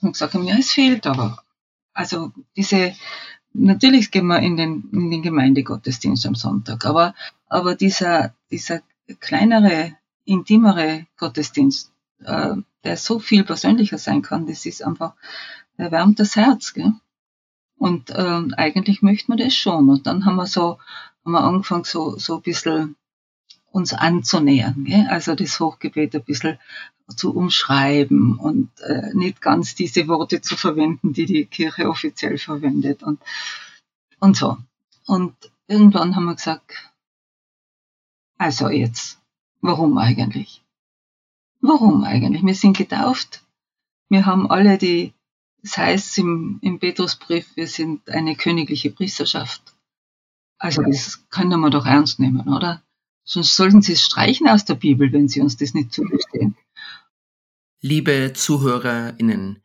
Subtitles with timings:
[0.00, 1.42] Und gesagt haben, ja, es fehlt aber.
[1.92, 2.94] Also diese,
[3.52, 7.14] natürlich gehen wir in den, in den Gemeindegottesdienst am Sonntag, aber,
[7.48, 8.80] aber dieser, dieser
[9.20, 11.92] kleinere, intimere Gottesdienst,
[12.24, 15.14] äh, der so viel persönlicher sein kann, das ist einfach,
[15.78, 16.92] der wärmt das Herz, gell?
[17.76, 19.88] Und äh, eigentlich möchten wir das schon.
[19.88, 20.78] Und dann haben wir so,
[21.24, 22.96] haben wir angefangen, so, so ein bisschen
[23.70, 24.84] uns anzunähern.
[24.84, 25.06] Gell?
[25.08, 26.58] Also das Hochgebet ein bisschen
[27.16, 33.02] zu umschreiben und äh, nicht ganz diese Worte zu verwenden, die die Kirche offiziell verwendet
[33.02, 33.20] und,
[34.20, 34.58] und so.
[35.06, 35.34] Und
[35.66, 36.92] irgendwann haben wir gesagt,
[38.36, 39.18] also jetzt,
[39.60, 40.62] warum eigentlich?
[41.60, 42.44] Warum eigentlich?
[42.44, 43.42] Wir sind getauft.
[44.08, 45.12] Wir haben alle die,
[45.62, 49.74] das heißt im, im Petrusbrief, wir sind eine königliche Priesterschaft.
[50.58, 52.82] Also das können wir doch ernst nehmen, oder?
[53.30, 56.56] Sonst sollten Sie es streichen aus der Bibel, wenn Sie uns das nicht zugestehen.
[57.82, 59.62] Liebe ZuhörerInnen,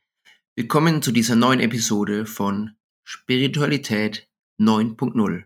[0.57, 2.71] willkommen zu dieser neuen Episode von
[3.05, 4.27] Spiritualität
[4.59, 5.45] 9.0.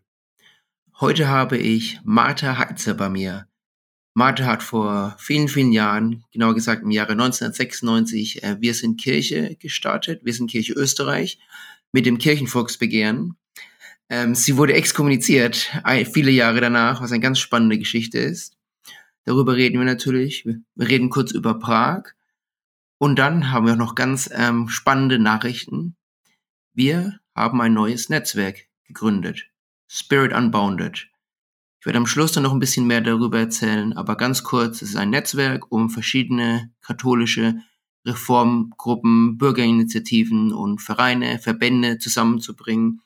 [1.00, 3.48] Heute habe ich Martha Heitzer bei mir.
[4.16, 9.58] Martha hat vor vielen, vielen Jahren, genauer gesagt im Jahre 1996, äh, Wir sind Kirche
[9.58, 11.38] gestartet, Wir sind Kirche Österreich,
[11.92, 13.38] mit dem Kirchenvolksbegehren.
[14.10, 15.72] Ähm, sie wurde exkommuniziert,
[16.12, 18.58] viele Jahre danach, was eine ganz spannende Geschichte ist.
[19.26, 20.46] Darüber reden wir natürlich.
[20.46, 22.04] Wir reden kurz über Prag
[22.98, 25.98] und dann haben wir noch ganz ähm, spannende Nachrichten.
[26.74, 29.50] Wir haben ein neues Netzwerk gegründet.
[29.88, 31.10] Spirit Unbounded.
[31.80, 34.90] Ich werde am Schluss dann noch ein bisschen mehr darüber erzählen, aber ganz kurz, es
[34.90, 37.62] ist ein Netzwerk, um verschiedene katholische
[38.06, 43.02] Reformgruppen, Bürgerinitiativen und Vereine, Verbände zusammenzubringen,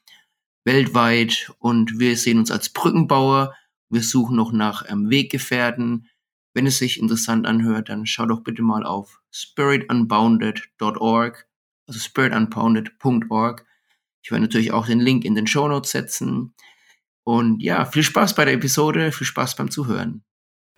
[0.64, 1.52] weltweit.
[1.60, 3.54] Und wir sehen uns als Brückenbauer.
[3.90, 6.08] Wir suchen noch nach ähm, Weggefährten,
[6.54, 11.48] wenn es sich interessant anhört, dann schau doch bitte mal auf spiritunbounded.org,
[11.88, 13.66] also spiritunbounded.org.
[14.22, 16.54] Ich werde natürlich auch den Link in den Show Notes setzen.
[17.24, 20.24] Und ja, viel Spaß bei der Episode, viel Spaß beim Zuhören.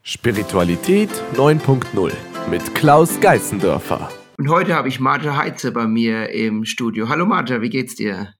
[0.04, 2.12] Spiritualität 9.0
[2.52, 4.12] mit Klaus Geißendörfer.
[4.38, 7.10] Und heute habe ich Martha Heitze bei mir im Studio.
[7.10, 8.36] Hallo Martha, wie geht's dir?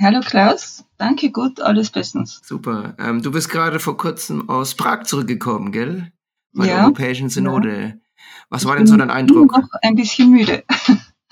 [0.00, 2.40] Hallo Klaus, danke gut, alles bestens.
[2.44, 2.96] Super.
[2.98, 6.12] Ähm, du bist gerade vor kurzem aus Prag zurückgekommen, gell?
[6.52, 7.80] bei ja, der Europäischen Synode.
[7.80, 7.94] Ja.
[8.50, 9.52] Was war denn so dein Eindruck?
[9.52, 10.64] Noch ein bisschen müde.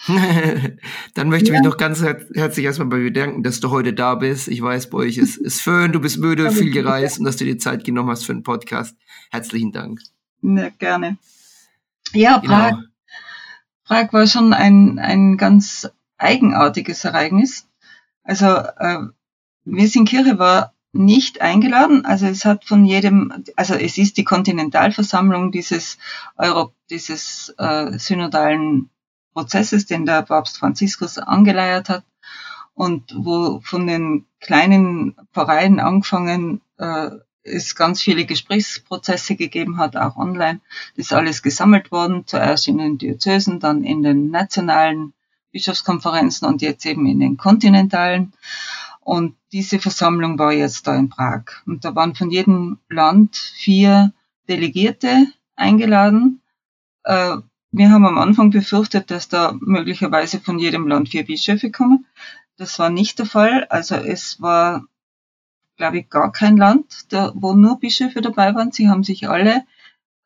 [1.15, 1.61] Dann möchte ich ja.
[1.61, 4.47] mich noch ganz her herzlich erstmal bei dir danken, dass du heute da bist.
[4.47, 7.45] Ich weiß, bei euch ist, ist Föhn, du bist müde, viel gereist und dass du
[7.45, 8.97] dir Zeit genommen hast für den Podcast.
[9.31, 10.01] Herzlichen Dank.
[10.43, 11.17] Ja, gerne.
[12.13, 12.55] Ja, genau.
[12.55, 12.79] Prag,
[13.85, 17.66] Prag war schon ein, ein ganz eigenartiges Ereignis.
[18.27, 18.99] Also, äh,
[19.65, 22.05] wir sind Kirche war nicht eingeladen.
[22.05, 25.99] Also es hat von jedem, also es ist die Kontinentalversammlung dieses
[26.37, 28.91] Euro, dieses äh, synodalen
[29.35, 32.05] Prozesses, den der Papst Franziskus angeleiert hat
[32.75, 37.11] und wo von den kleinen Pfarreien angefangen äh,
[37.43, 40.61] es ganz viele Gesprächsprozesse gegeben hat, auch online.
[40.97, 45.13] Das ist alles gesammelt worden, zuerst in den Diözesen, dann in den nationalen
[45.57, 48.35] Bischofskonferenzen und jetzt eben in den kontinentalen.
[49.01, 51.45] Und diese Versammlung war jetzt da in Prag.
[51.65, 54.13] Und da waren von jedem Land vier
[54.49, 56.43] Delegierte eingeladen.
[57.05, 57.37] Äh,
[57.71, 62.05] wir haben am Anfang befürchtet, dass da möglicherweise von jedem Land vier Bischöfe kommen.
[62.59, 63.65] Das war nicht der Fall.
[63.71, 64.85] Also es war,
[65.79, 68.73] glaube ich, gar kein Land, wo nur Bischöfe dabei waren.
[68.73, 69.63] Sie haben sich alle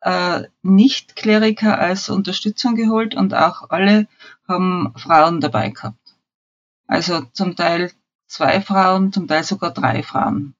[0.00, 4.06] äh, Nicht-Kleriker als Unterstützung geholt und auch alle
[4.49, 6.16] haben Frauen dabei gehabt.
[6.87, 7.93] Also zum Teil
[8.27, 10.55] zwei Frauen, zum Teil sogar drei Frauen.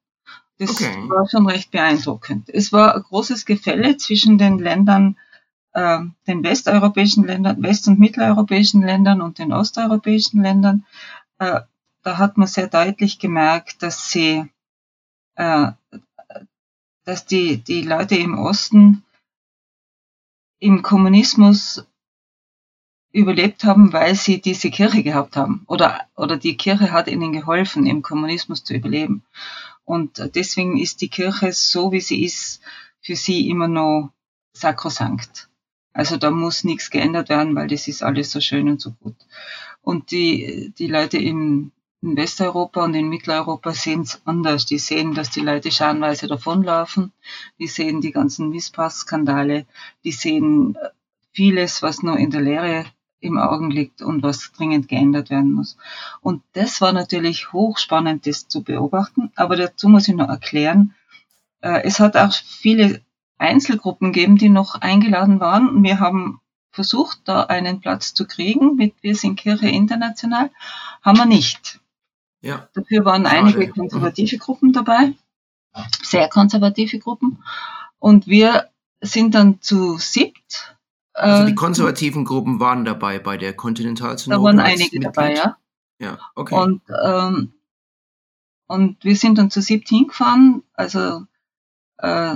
[0.57, 0.93] Das okay.
[1.09, 2.49] war schon recht beeindruckend.
[2.49, 5.17] Es war ein großes Gefälle zwischen den Ländern,
[5.73, 10.85] äh, den westeuropäischen Ländern, west- und mitteleuropäischen Ländern und den osteuropäischen Ländern.
[11.39, 11.61] Äh,
[12.03, 14.45] da hat man sehr deutlich gemerkt, dass sie,
[15.35, 15.71] äh,
[17.05, 19.03] dass die, die Leute im Osten
[20.61, 21.85] im Kommunismus
[23.11, 25.65] überlebt haben, weil sie diese Kirche gehabt haben.
[25.67, 29.23] Oder, oder die Kirche hat ihnen geholfen, im Kommunismus zu überleben.
[29.83, 32.61] Und deswegen ist die Kirche so, wie sie ist,
[33.01, 34.11] für sie immer noch
[34.53, 35.49] sakrosankt.
[35.93, 39.15] Also da muss nichts geändert werden, weil das ist alles so schön und so gut.
[39.81, 41.71] Und die, die Leute in,
[42.01, 44.65] in Westeuropa und in Mitteleuropa sehen es anders.
[44.65, 47.13] Die sehen, dass die Leute scharenweise davonlaufen.
[47.59, 49.65] Die sehen die ganzen Missbrauchsskandale.
[50.03, 50.77] Die sehen
[51.31, 52.85] vieles, was nur in der Lehre
[53.19, 55.77] im Augen liegt und was dringend geändert werden muss.
[56.21, 59.31] Und das war natürlich hochspannend, das zu beobachten.
[59.35, 60.95] Aber dazu muss ich noch erklären,
[61.61, 63.01] äh, es hat auch viele
[63.37, 65.83] Einzelgruppen gegeben, die noch eingeladen waren.
[65.83, 70.49] Wir haben versucht, da einen Platz zu kriegen mit Wir sind Kirche international.
[71.03, 71.79] Haben wir nicht.
[72.41, 72.67] Ja.
[72.73, 73.37] Dafür waren Schade.
[73.37, 75.13] einige konservative Gruppen dabei,
[76.01, 77.43] sehr konservative Gruppen.
[77.99, 78.69] Und wir
[79.01, 80.75] sind dann zu siebt.
[81.13, 84.39] Also die äh, konservativen Gruppen waren dabei bei der Kontinentalsynode?
[84.39, 85.05] Da waren einige Mitglied.
[85.05, 85.57] dabei, ja.
[85.99, 86.55] Ja, okay.
[86.55, 87.53] Und, ähm,
[88.67, 91.25] und wir sind dann zu siebt hingefahren, also
[91.97, 92.35] äh,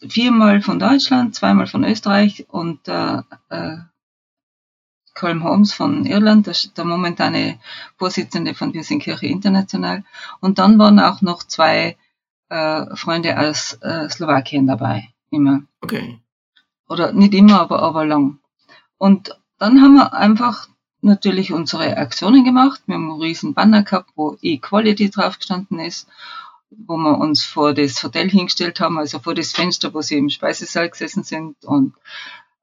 [0.00, 3.20] viermal von Deutschland, zweimal von Österreich und äh,
[3.50, 3.76] äh,
[5.14, 7.58] Colm Holmes von Irland, der, der momentane
[7.96, 10.04] Vorsitzende von Wir sind Kirche International.
[10.40, 11.96] Und dann waren auch noch zwei
[12.48, 15.62] äh, Freunde aus äh, Slowakien dabei, immer.
[15.80, 16.20] Okay.
[16.88, 18.38] Oder nicht immer, aber, aber lang.
[18.98, 20.68] Und dann haben wir einfach
[21.00, 22.82] natürlich unsere Aktionen gemacht.
[22.86, 26.08] Wir haben einen riesen Banner gehabt, wo Equality drauf gestanden ist
[26.86, 30.28] wo wir uns vor das Hotel hingestellt haben, also vor das Fenster, wo sie im
[30.28, 31.94] Speisesaal gesessen sind und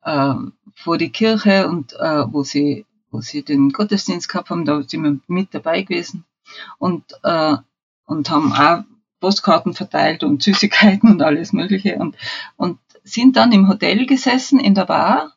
[0.03, 0.33] äh,
[0.75, 5.03] vor die Kirche und äh, wo sie wo sie den Gottesdienst gehabt haben, da sind
[5.03, 6.25] wir mit dabei gewesen
[6.77, 7.57] und äh,
[8.05, 8.83] und haben auch
[9.19, 12.15] Postkarten verteilt und Süßigkeiten und alles Mögliche und
[12.57, 15.33] und sind dann im Hotel gesessen in der Bar,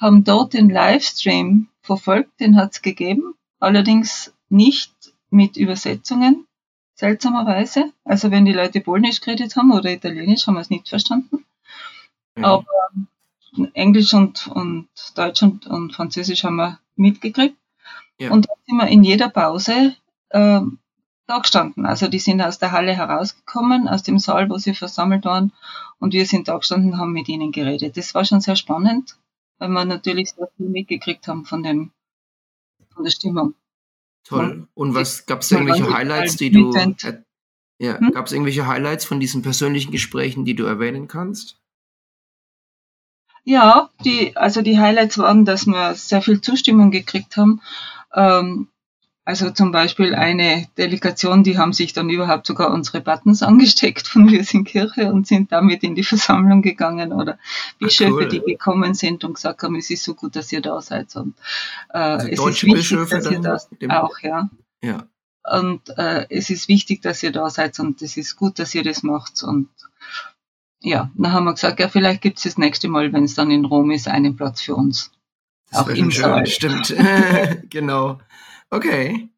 [0.00, 4.92] haben dort den Livestream verfolgt, den hat's gegeben, allerdings nicht
[5.30, 6.46] mit Übersetzungen,
[6.94, 7.92] seltsamerweise.
[8.04, 11.44] Also wenn die Leute Polnisch geredet haben oder Italienisch, haben wir es nicht verstanden.
[12.36, 12.44] Ja.
[12.44, 12.66] Aber
[13.74, 17.56] Englisch und, und Deutsch und, und Französisch haben wir mitgekriegt.
[18.18, 18.30] Ja.
[18.30, 19.96] Und da sind wir in jeder Pause
[20.30, 20.60] äh,
[21.26, 21.86] da gestanden.
[21.86, 25.52] Also die sind aus der Halle herausgekommen, aus dem Saal, wo sie versammelt waren.
[25.98, 27.96] Und wir sind da gestanden und haben mit ihnen geredet.
[27.96, 29.16] Das war schon sehr spannend,
[29.58, 31.92] weil wir natürlich sehr viel mitgekriegt haben von dem,
[32.94, 33.54] von der Stimmung.
[34.24, 34.68] Toll.
[34.74, 36.72] Und was gab es irgendwelche Highlights, die du
[37.78, 38.12] ja, hm?
[38.12, 41.60] gab es irgendwelche Highlights von diesen persönlichen Gesprächen, die du erwähnen kannst?
[43.44, 47.60] Ja, die, also die Highlights waren, dass wir sehr viel Zustimmung gekriegt haben.
[48.14, 48.68] Ähm,
[49.26, 54.30] also zum Beispiel eine Delegation, die haben sich dann überhaupt sogar unsere Buttons angesteckt von
[54.30, 57.38] Wir sind Kirche und sind damit in die Versammlung gegangen oder
[57.78, 58.28] Bischöfe, cool.
[58.28, 61.16] die gekommen sind und gesagt haben, es ist so gut, dass ihr da seid.
[61.16, 61.34] Und
[61.90, 63.40] äh, also es ist wichtig, Bischöfe dass ihr
[63.88, 64.50] da auch, ja.
[64.82, 65.06] ja.
[65.50, 68.82] Und äh, es ist wichtig, dass ihr da seid und es ist gut, dass ihr
[68.82, 69.42] das macht.
[69.42, 69.68] Und
[70.84, 73.50] ja, dann haben wir gesagt, ja, vielleicht gibt es das nächste Mal, wenn es dann
[73.50, 75.10] in Rom ist, einen Platz für uns.
[75.70, 76.46] Das auch im schön, Saal.
[76.46, 76.94] Stimmt,
[77.70, 78.18] genau.
[78.70, 79.30] Okay,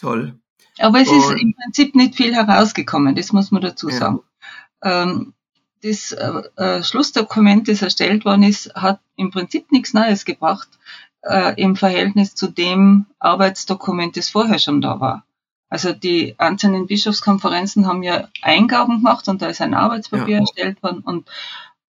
[0.00, 0.38] toll.
[0.78, 4.20] Aber es Und, ist im Prinzip nicht viel herausgekommen, das muss man dazu sagen.
[4.82, 5.02] Ja.
[5.02, 5.34] Ähm,
[5.82, 10.68] das äh, äh, Schlussdokument, das erstellt worden ist, hat im Prinzip nichts Neues gebracht
[11.22, 15.26] äh, im Verhältnis zu dem Arbeitsdokument, das vorher schon da war.
[15.68, 20.40] Also die einzelnen Bischofskonferenzen haben ja Eingaben gemacht und da ist ein Arbeitspapier ja.
[20.40, 21.28] erstellt worden und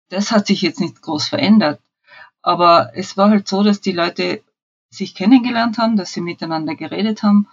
[0.09, 1.81] das hat sich jetzt nicht groß verändert.
[2.41, 4.43] Aber es war halt so, dass die Leute
[4.91, 7.47] sich kennengelernt haben, dass sie miteinander geredet haben.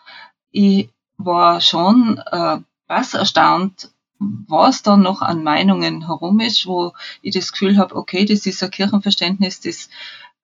[0.52, 7.34] Ich war schon äh, was erstaunt, was da noch an Meinungen herum ist, wo ich
[7.34, 9.90] das Gefühl habe, okay, das ist ein Kirchenverständnis, das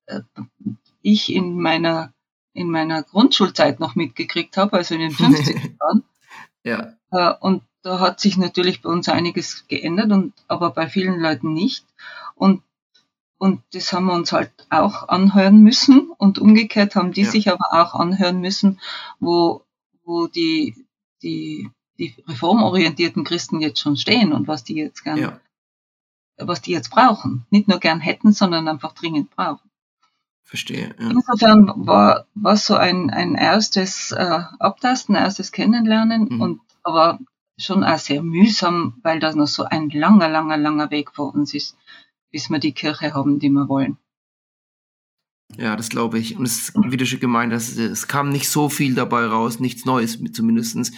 [0.07, 0.21] äh,
[1.01, 2.13] ich in meiner
[2.53, 6.03] in meiner Grundschulzeit noch mitgekriegt habe, also in den 50 Jahren.
[6.63, 6.94] ja.
[7.12, 11.53] Äh, und da hat sich natürlich bei uns einiges geändert, und, aber bei vielen Leuten
[11.53, 11.86] nicht.
[12.36, 12.62] Und,
[13.38, 16.12] und das haben wir uns halt auch anhören müssen.
[16.18, 17.31] Und umgekehrt haben die ja.
[17.31, 18.80] sich aber auch anhören müssen,
[19.19, 19.63] wo,
[20.03, 20.75] wo die,
[21.24, 25.39] die, die reformorientierten Christen jetzt schon stehen und was die jetzt gern, ja.
[26.38, 27.48] was die jetzt brauchen.
[27.50, 29.70] Nicht nur gern hätten, sondern einfach dringend brauchen.
[30.43, 30.93] Verstehe.
[31.00, 31.10] Ja.
[31.12, 36.41] Insofern war, war so ein, ein erstes äh, Abtasten, erstes Kennenlernen mhm.
[36.41, 37.19] und aber
[37.57, 41.53] schon auch sehr mühsam, weil das noch so ein langer, langer, langer Weg vor uns
[41.53, 41.77] ist,
[42.31, 43.98] bis wir die Kirche haben, die wir wollen.
[45.57, 46.38] Ja, das glaube ich.
[46.38, 49.60] Und es ist, wie du schon gemeint hast, es kam nicht so viel dabei raus,
[49.60, 50.91] nichts Neues zumindestens.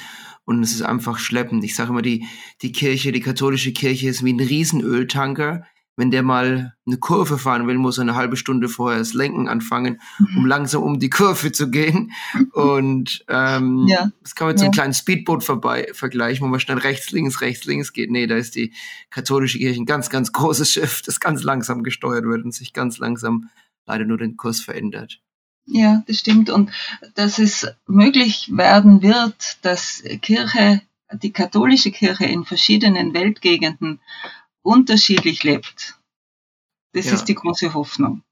[0.45, 1.63] Und es ist einfach schleppend.
[1.63, 2.27] Ich sage immer, die,
[2.61, 7.67] die Kirche, die katholische Kirche ist wie ein Riesenöltanker, wenn der mal eine Kurve fahren
[7.67, 10.45] will, muss er eine halbe Stunde vorher das Lenken anfangen, um mhm.
[10.45, 12.11] langsam um die Kurve zu gehen.
[12.53, 14.11] Und ähm, ja.
[14.21, 17.65] das kann man so einem kleinen Speedboot vorbei vergleichen, wo man schnell rechts, links, rechts,
[17.65, 18.09] links geht.
[18.09, 18.73] Nee, da ist die
[19.11, 22.97] katholische Kirche ein ganz, ganz großes Schiff, das ganz langsam gesteuert wird und sich ganz
[22.97, 23.49] langsam
[23.85, 25.19] leider nur den Kurs verändert.
[25.65, 26.49] Ja, das stimmt.
[26.49, 26.71] Und
[27.15, 30.81] dass es möglich werden wird, dass Kirche,
[31.21, 33.99] die katholische Kirche in verschiedenen Weltgegenden
[34.63, 35.99] unterschiedlich lebt.
[36.93, 37.13] Das ja.
[37.13, 38.23] ist die große Hoffnung.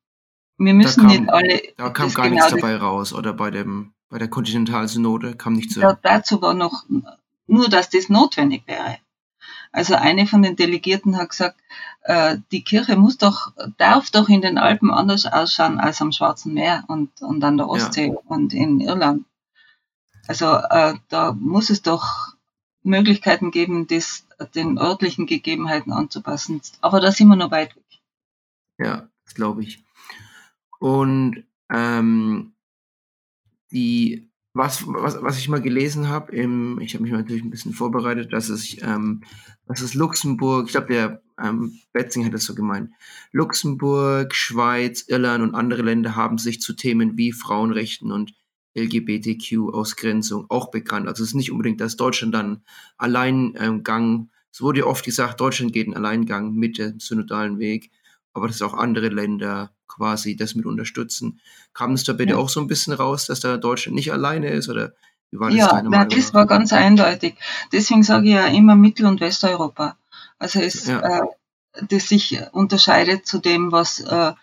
[0.57, 1.61] Wir müssen kam, nicht alle.
[1.77, 5.75] Da kam gar genau nichts dabei raus, oder bei dem, bei der Kontinentalsynode kam nichts
[5.75, 6.85] da, Dazu war noch
[7.47, 8.97] nur, dass das notwendig wäre.
[9.71, 11.59] Also eine von den Delegierten hat gesagt,
[12.01, 16.53] äh, die Kirche muss doch, darf doch in den Alpen anders ausschauen als am Schwarzen
[16.53, 18.15] Meer und, und an der Ostsee ja.
[18.25, 19.25] und in Irland.
[20.27, 22.30] Also äh, da muss es doch
[22.83, 26.61] Möglichkeiten geben, das den örtlichen Gegebenheiten anzupassen.
[26.81, 27.83] Aber da sind wir noch weit weg.
[28.79, 29.83] Ja, das glaube ich.
[30.79, 32.53] Und ähm,
[33.71, 38.33] die was, was, was ich mal gelesen habe, ich habe mich natürlich ein bisschen vorbereitet,
[38.33, 39.21] dass es, ähm,
[39.65, 42.91] dass es Luxemburg, ich glaube, der ähm, Betzing hat das so gemeint,
[43.31, 48.33] Luxemburg, Schweiz, Irland und andere Länder haben sich zu Themen wie Frauenrechten und
[48.75, 51.07] LGBTQ-Ausgrenzung auch bekannt.
[51.07, 52.63] Also es ist nicht unbedingt, dass Deutschland dann
[52.97, 57.91] Alleingang, ähm, es wurde ja oft gesagt, Deutschland geht einen Alleingang mit dem synodalen Weg,
[58.33, 61.39] aber dass auch andere Länder quasi das mit unterstützen.
[61.73, 62.37] Kam es da bitte ja.
[62.37, 64.93] auch so ein bisschen raus, dass da Deutschland nicht alleine ist oder
[65.31, 66.09] wie war das ja, deine Meinung?
[66.09, 67.35] Ja, das war ganz eindeutig.
[67.71, 69.97] Deswegen sage ich ja immer Mittel- und Westeuropa.
[70.37, 70.99] Also es, ja.
[70.99, 71.25] äh,
[71.89, 74.33] das sich unterscheidet zu dem, was äh,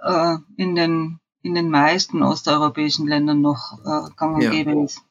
[0.00, 4.50] äh, in den in den meisten osteuropäischen Ländern noch äh, gang und ja.
[4.50, 5.02] gäbe ist.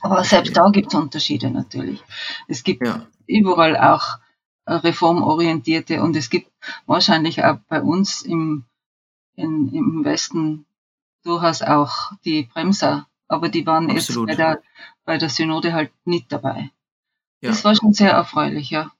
[0.00, 2.02] Aber selbst da gibt es Unterschiede natürlich.
[2.48, 3.06] Es gibt ja.
[3.26, 4.18] überall auch
[4.66, 6.50] reformorientierte und es gibt
[6.86, 8.64] wahrscheinlich auch bei uns im,
[9.36, 10.66] in, im Westen
[11.24, 14.28] durchaus auch die Bremser, aber die waren Absolut.
[14.28, 14.62] jetzt bei der,
[15.04, 16.70] bei der Synode halt nicht dabei.
[17.40, 17.50] Ja.
[17.50, 18.90] Das war schon sehr erfreulich, ja.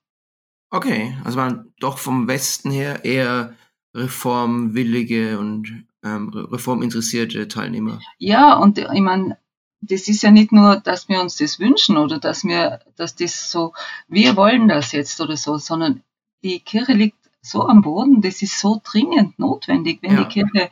[0.70, 3.54] Okay, also waren doch vom Westen her eher
[3.94, 8.00] reformwillige und ähm, reforminteressierte Teilnehmer.
[8.18, 9.38] Ja, und ich meine,
[9.80, 13.50] das ist ja nicht nur, dass wir uns das wünschen oder dass wir, dass das
[13.50, 13.72] so,
[14.08, 16.02] wir wollen das jetzt oder so, sondern
[16.42, 20.24] die Kirche liegt so am Boden, das ist so dringend notwendig, wenn ja.
[20.24, 20.70] die Kirche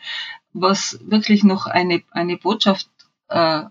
[0.55, 2.89] was wirklich noch eine, eine Botschaft
[3.29, 3.65] äh,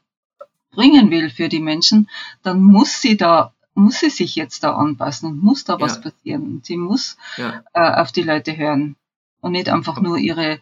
[0.72, 2.10] bringen will für die Menschen,
[2.44, 5.80] dann muss sie da, muss sie sich jetzt da anpassen und muss da ja.
[5.80, 6.62] was passieren.
[6.64, 7.64] Sie muss ja.
[7.74, 8.98] äh, auf die Leute hören
[9.40, 10.60] und nicht einfach nur ihre,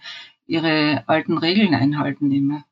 [0.51, 2.65] ihre alten Regeln einhalten immer.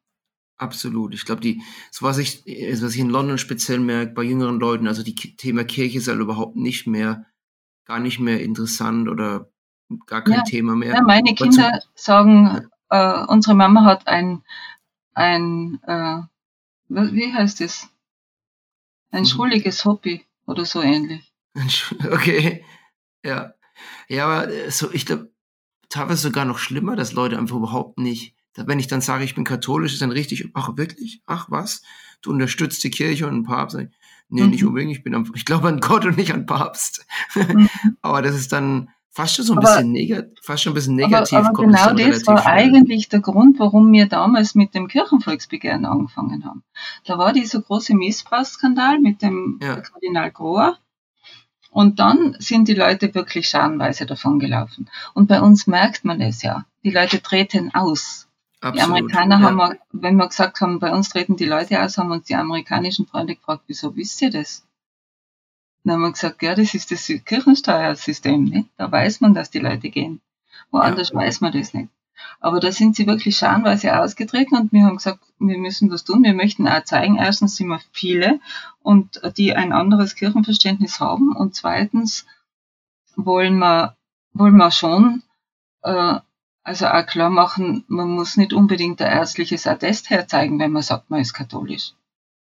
[0.58, 1.14] Absolut.
[1.14, 4.88] Ich glaube, die, so was ich, was ich in London speziell merke, bei jüngeren Leuten,
[4.88, 7.26] also die Thema Kirche ist halt überhaupt nicht mehr,
[7.86, 9.50] gar nicht mehr interessant oder
[10.06, 10.96] gar kein ja, Thema mehr.
[10.96, 14.44] Ja, meine Kinder zum, sagen, äh, unsere Mama hat ein,
[15.14, 16.22] ein, äh,
[16.90, 17.88] wie heißt es?
[19.12, 19.28] Ein mhm.
[19.28, 21.32] schwuliges Hobby oder so ähnlich.
[22.12, 22.66] Okay.
[23.24, 23.54] Ja.
[24.10, 25.32] Ja, aber äh, so, ich glaube,
[25.90, 28.36] teilweise sogar noch schlimmer, dass Leute einfach überhaupt nicht
[28.68, 31.22] wenn ich dann sage, ich bin katholisch, ist dann richtig, ach wirklich?
[31.26, 31.82] Ach was?
[32.22, 33.78] Du unterstützt die Kirche und den Papst?
[34.30, 34.50] Nee, mhm.
[34.50, 37.06] nicht unbedingt, ich bin am, ich glaube an Gott und nicht an Papst.
[37.36, 37.70] Mhm.
[38.02, 40.96] aber das ist dann fast schon so ein aber, bisschen negativ, fast schon ein bisschen
[40.96, 41.38] negativ.
[41.38, 42.54] Aber, aber genau das war schnell.
[42.54, 46.64] eigentlich der Grund, warum wir damals mit dem Kirchenvolksbegehren angefangen haben.
[47.06, 49.82] Da war dieser große Missbrauchsskandal mit dem ja.
[49.82, 50.78] Kardinal Grohr.
[51.70, 54.90] Und dann sind die Leute wirklich scharenweise davon gelaufen.
[55.14, 56.66] Und bei uns merkt man es ja.
[56.84, 58.28] Die Leute treten aus.
[58.62, 59.42] Absolut, die Amerikaner ja.
[59.46, 62.36] haben, wir, wenn wir gesagt haben, bei uns treten die Leute aus, haben uns die
[62.36, 64.66] amerikanischen Freunde gefragt, wieso wisst ihr das?
[65.84, 68.70] Dann haben wir gesagt, ja, das ist das Kirchensteuersystem, nicht?
[68.78, 70.22] Da weiß man, dass die Leute gehen.
[70.72, 71.16] Woanders ja.
[71.16, 71.90] weiß man das nicht.
[72.40, 76.24] Aber da sind sie wirklich scharenweise ausgetreten und wir haben gesagt, wir müssen das tun.
[76.24, 78.40] Wir möchten auch zeigen, erstens sind wir viele
[78.82, 82.26] und die ein anderes Kirchenverständnis haben und zweitens
[83.16, 83.96] wollen wir,
[84.34, 85.24] wollen wir schon
[85.84, 86.20] äh,
[86.70, 91.10] also auch klar machen, man muss nicht unbedingt ein ärztliches Attest herzeigen, wenn man sagt,
[91.10, 91.94] man ist katholisch.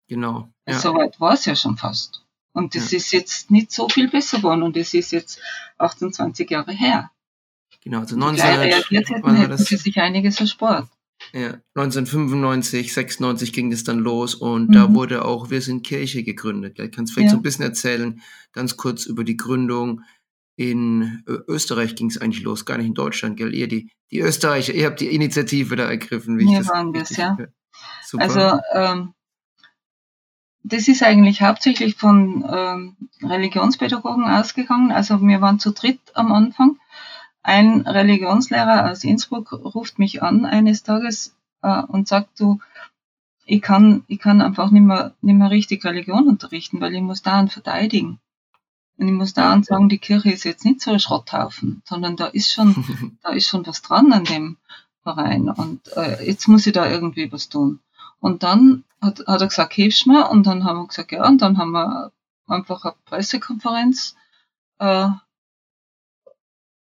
[0.09, 0.49] Genau.
[0.67, 0.79] Ja.
[0.79, 2.25] Soweit war es ja schon fast.
[2.53, 2.97] Und das ja.
[2.97, 5.41] ist jetzt nicht so viel besser geworden und das ist jetzt
[5.79, 7.11] 28 Jahre her.
[7.83, 10.89] Genau, also 19, reagiert hätten, hätten das, sich einiges erspart.
[11.33, 14.73] Ja, 1995, 96 ging es dann los und mhm.
[14.73, 16.77] da wurde auch Wir sind Kirche gegründet.
[16.95, 17.31] Kannst du vielleicht ja.
[17.31, 18.21] so ein bisschen erzählen,
[18.53, 20.03] ganz kurz über die Gründung,
[20.57, 23.55] in Österreich ging es eigentlich los, gar nicht in Deutschland, gell?
[23.55, 26.39] Ihr, die, die Österreicher, ihr habt die Initiative da ergriffen.
[26.39, 27.39] Wie Wir waren das, ja.
[28.05, 28.25] Super.
[28.25, 29.15] Also, ähm,
[30.63, 34.93] das ist eigentlich hauptsächlich von ähm, Religionspädagogen ausgegangen.
[34.93, 36.79] Also wir waren zu dritt am Anfang.
[37.43, 42.59] Ein Religionslehrer aus Innsbruck ruft mich an eines Tages äh, und sagt, du,
[43.47, 47.23] ich kann, ich kann einfach nicht mehr, nicht mehr richtig Religion unterrichten, weil ich muss
[47.23, 48.21] da verteidigen.
[48.97, 52.27] Und ich muss da sagen, die Kirche ist jetzt nicht so ein Schrotthaufen, sondern da
[52.27, 54.59] ist schon, da ist schon was dran an dem
[55.03, 55.49] Verein.
[55.49, 57.81] Und äh, jetzt muss ich da irgendwie was tun.
[58.21, 60.29] Und dann hat, hat er gesagt, hilfst mir?
[60.31, 61.27] Und dann haben wir gesagt, ja.
[61.27, 62.13] Und dann haben wir
[62.47, 64.17] einfach eine Pressekonferenz
[64.79, 65.09] äh,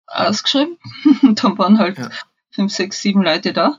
[0.08, 0.78] ausgeschrieben.
[1.22, 2.10] und dann waren halt ja.
[2.50, 3.78] fünf, sechs, sieben Leute da.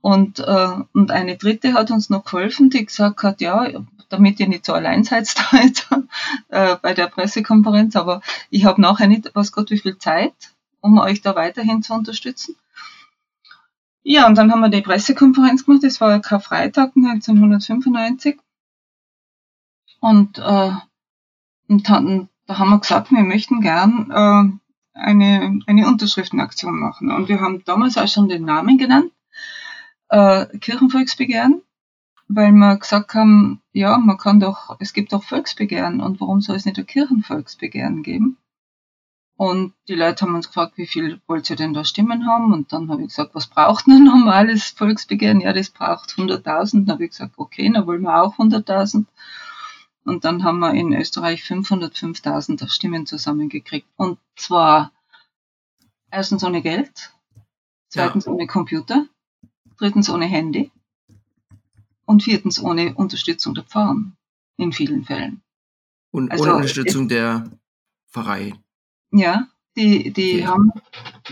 [0.00, 3.68] Und, äh, und eine dritte hat uns noch geholfen, die gesagt hat, ja,
[4.08, 5.88] damit ihr nicht so allein seid da jetzt,
[6.48, 10.34] äh, bei der Pressekonferenz, aber ich habe nachher nicht, was Gott, wie viel Zeit,
[10.80, 12.56] um euch da weiterhin zu unterstützen.
[14.02, 18.40] Ja, und dann haben wir die Pressekonferenz gemacht, das war Karfreitag 1995.
[20.00, 20.72] Und, äh,
[21.68, 24.61] und dann, da haben wir gesagt, wir möchten gern äh,
[24.94, 27.10] eine, eine Unterschriftenaktion machen.
[27.10, 29.10] Und wir haben damals auch schon den Namen genannt,
[30.08, 31.62] äh, Kirchenvolksbegehren,
[32.28, 36.56] weil wir gesagt haben, ja, man kann doch, es gibt doch Volksbegehren und warum soll
[36.56, 38.36] es nicht ein Kirchenvolksbegehren geben?
[39.36, 42.52] Und die Leute haben uns gefragt, wie viel wollt ihr denn da Stimmen haben?
[42.52, 45.40] Und dann habe ich gesagt, was braucht ein normales Volksbegehren?
[45.40, 46.84] Ja, das braucht 100.000.
[46.84, 49.06] Dann habe ich gesagt, okay, dann wollen wir auch 100.000.
[50.04, 53.86] Und dann haben wir in Österreich 505.000 Stimmen zusammengekriegt.
[53.96, 54.92] Und zwar
[56.10, 57.12] erstens ohne Geld,
[57.88, 58.32] zweitens ja.
[58.32, 59.06] ohne Computer,
[59.78, 60.70] drittens ohne Handy
[62.04, 63.96] und viertens ohne Unterstützung der Pfarrer
[64.56, 65.42] in vielen Fällen.
[66.10, 67.50] Und also, ohne Unterstützung der
[68.10, 68.54] Pfarrei.
[69.10, 70.48] Ja, die, die ja.
[70.48, 70.72] haben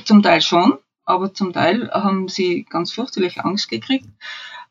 [0.04, 4.08] zum Teil schon, aber zum Teil haben sie ganz fürchterlich Angst gekriegt,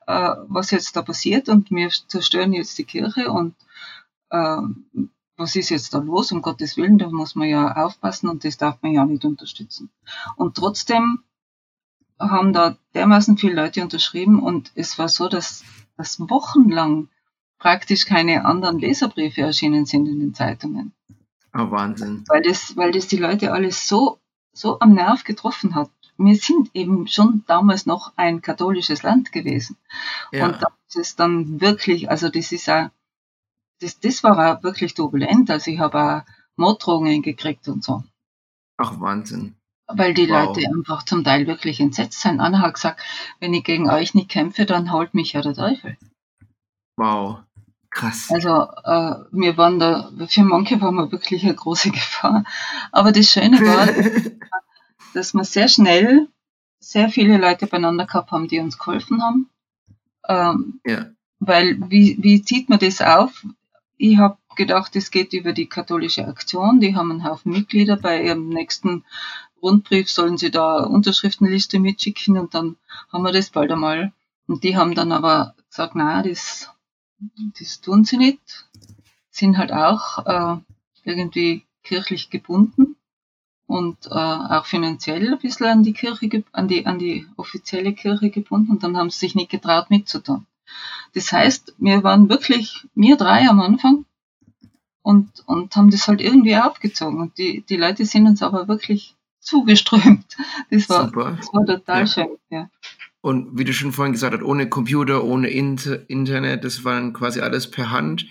[0.07, 3.55] äh, was jetzt da passiert und wir zerstören jetzt die Kirche und
[4.29, 4.61] äh,
[5.37, 8.57] was ist jetzt da los, um Gottes Willen, da muss man ja aufpassen und das
[8.57, 9.89] darf man ja nicht unterstützen.
[10.35, 11.23] Und trotzdem
[12.19, 15.63] haben da dermaßen viele Leute unterschrieben und es war so, dass,
[15.95, 17.07] dass wochenlang
[17.57, 20.93] praktisch keine anderen Leserbriefe erschienen sind in den Zeitungen.
[21.53, 22.25] Oh, Wahnsinn.
[22.27, 24.19] Weil das, weil das die Leute alles so,
[24.53, 25.89] so am Nerv getroffen hat.
[26.17, 29.77] Wir sind eben schon damals noch ein katholisches Land gewesen.
[30.33, 30.45] Ja.
[30.45, 32.89] Und da ist es dann wirklich, also das ist auch,
[33.81, 35.49] das, das war auch wirklich turbulent.
[35.49, 36.21] Also ich habe auch
[36.55, 38.03] Morddrohungen gekriegt und so.
[38.77, 39.55] Ach, Wahnsinn.
[39.87, 40.47] Weil die wow.
[40.47, 42.39] Leute einfach zum Teil wirklich entsetzt sind.
[42.39, 43.01] Anna hat gesagt,
[43.39, 45.97] wenn ich gegen euch nicht kämpfe, dann holt mich ja der Teufel.
[46.95, 47.39] Wow.
[47.89, 48.29] Krass.
[48.29, 52.43] Also äh, wir waren da, für manche waren wir wirklich eine große Gefahr.
[52.91, 53.87] Aber das Schöne war,
[55.13, 56.27] dass wir sehr schnell
[56.79, 59.49] sehr viele Leute beieinander gehabt haben, die uns geholfen haben.
[60.27, 61.07] Ähm, ja.
[61.39, 63.45] Weil wie, wie zieht man das auf?
[64.01, 66.79] Ich habe gedacht, es geht über die katholische Aktion.
[66.79, 67.97] Die haben einen Haufen Mitglieder.
[67.97, 69.03] Bei ihrem nächsten
[69.61, 72.77] Rundbrief sollen sie da Unterschriftenliste mitschicken und dann
[73.11, 74.13] haben wir das bald einmal.
[74.47, 76.69] Und die haben dann aber gesagt, na, das
[77.59, 78.69] das tun sie nicht,
[79.29, 80.57] sind halt auch äh,
[81.03, 82.95] irgendwie kirchlich gebunden
[83.67, 88.29] und äh, auch finanziell ein bisschen an die Kirche, an die, an die offizielle Kirche
[88.29, 90.45] gebunden und dann haben sie sich nicht getraut mitzutun.
[91.13, 94.05] Das heißt, wir waren wirklich, wir drei am Anfang
[95.01, 99.15] und, und haben das halt irgendwie aufgezogen und die, die Leute sind uns aber wirklich
[99.39, 100.37] zugeströmt.
[100.69, 101.37] Das war, Super.
[101.37, 102.07] Das war total ja.
[102.07, 102.69] schön, ja.
[103.21, 107.11] Und wie du schon vorhin gesagt hast, ohne Computer, ohne Inter Internet, das war dann
[107.11, 108.27] quasi alles per Hand,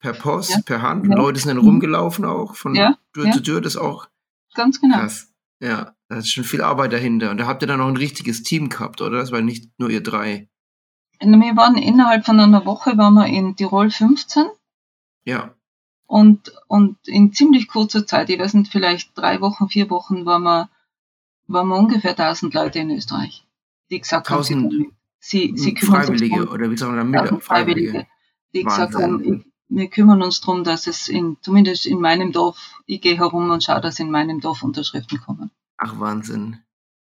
[0.00, 0.60] per Post, ja.
[0.64, 1.06] per Hand.
[1.06, 1.14] Ja.
[1.14, 1.68] Leute sind dann mhm.
[1.68, 2.74] rumgelaufen auch, von.
[2.74, 4.08] Tür zu Tür, das auch
[4.54, 4.98] ganz genau.
[4.98, 5.32] Krass.
[5.60, 7.30] Ja, da ist schon viel Arbeit dahinter.
[7.30, 9.18] Und da habt ihr dann auch ein richtiges Team gehabt, oder?
[9.18, 10.48] Das war nicht nur ihr drei.
[11.22, 14.46] Wir waren innerhalb von einer Woche waren wir in Tirol 15.
[15.24, 15.54] Ja.
[16.06, 20.42] Und, und in ziemlich kurzer Zeit, ich weiß nicht, vielleicht drei Wochen, vier Wochen, waren
[20.42, 20.68] wir,
[21.46, 23.46] waren wir ungefähr 1000 Leute in Österreich
[23.92, 24.42] die gesagt haben,
[25.20, 28.06] sie, sie kümmern Freiwillige sich drum, oder wie sagen wir da, Freiwillige,
[28.54, 33.00] die gesagt haben, wir kümmern uns darum, dass es in, zumindest in meinem Dorf, ich
[33.00, 35.50] gehe herum und schaue, dass in meinem Dorf Unterschriften kommen.
[35.76, 36.58] Ach, Wahnsinn.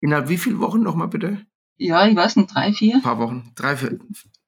[0.01, 1.47] Innerhalb wie viele Wochen nochmal bitte?
[1.77, 2.97] Ja, ich weiß nicht, drei, vier.
[2.97, 3.99] Ein paar Wochen, drei, vier.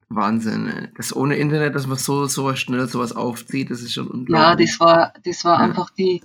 [0.09, 0.89] Wahnsinn.
[0.95, 4.39] Das ohne Internet, dass man so, so schnell sowas aufzieht, das ist schon unglaublich.
[4.39, 5.65] Ja, das war, das war ja.
[5.65, 6.23] einfach die,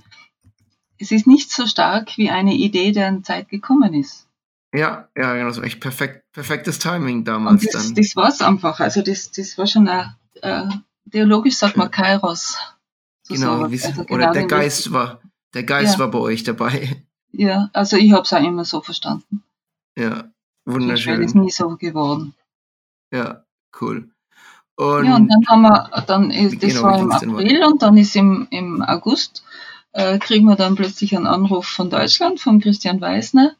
[0.99, 4.29] es ist nicht so stark wie eine Idee, deren Zeit gekommen ist.
[4.75, 7.95] Ja, ja, genau, so echt perfekt, perfektes Timing damals das, dann.
[7.95, 8.81] Das war's einfach.
[8.81, 10.65] Also das, das war schon ein, äh,
[11.11, 12.57] theologisch sagt man Kairos.
[13.25, 15.21] So genau, also genau, oder der Geist war,
[15.55, 15.99] der Geist ja.
[15.99, 17.05] war bei euch dabei.
[17.33, 19.43] Ja, also ich habe es auch immer so verstanden.
[19.97, 20.32] Ja,
[20.65, 21.23] wunderschön.
[21.23, 22.35] ist nie so geworden.
[23.13, 23.45] Ja,
[23.81, 24.11] cool.
[24.77, 27.97] Und ja, und dann haben wir, dann ist, das genau, war im April und dann
[27.97, 29.45] ist im, im August,
[29.93, 33.55] äh, kriegen wir dann plötzlich einen Anruf von Deutschland, von Christian Weisner,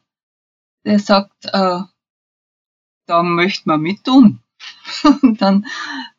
[0.85, 1.81] der sagt, äh,
[3.05, 4.39] da möchte man mit tun.
[5.21, 5.65] und dann,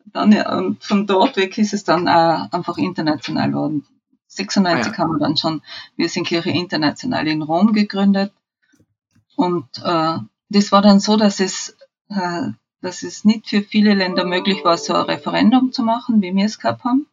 [0.06, 3.86] dann und von dort weg ist es dann auch einfach international geworden.
[4.28, 4.98] 96 ah, ja.
[4.98, 5.62] haben wir dann schon
[5.96, 8.32] Wir sind Kirche International in Rom gegründet.
[9.36, 10.18] Und äh,
[10.48, 11.76] das war dann so, dass es,
[12.08, 12.48] äh,
[12.80, 16.44] dass es nicht für viele Länder möglich war, so ein Referendum zu machen, wie wir
[16.44, 17.06] es gehabt haben.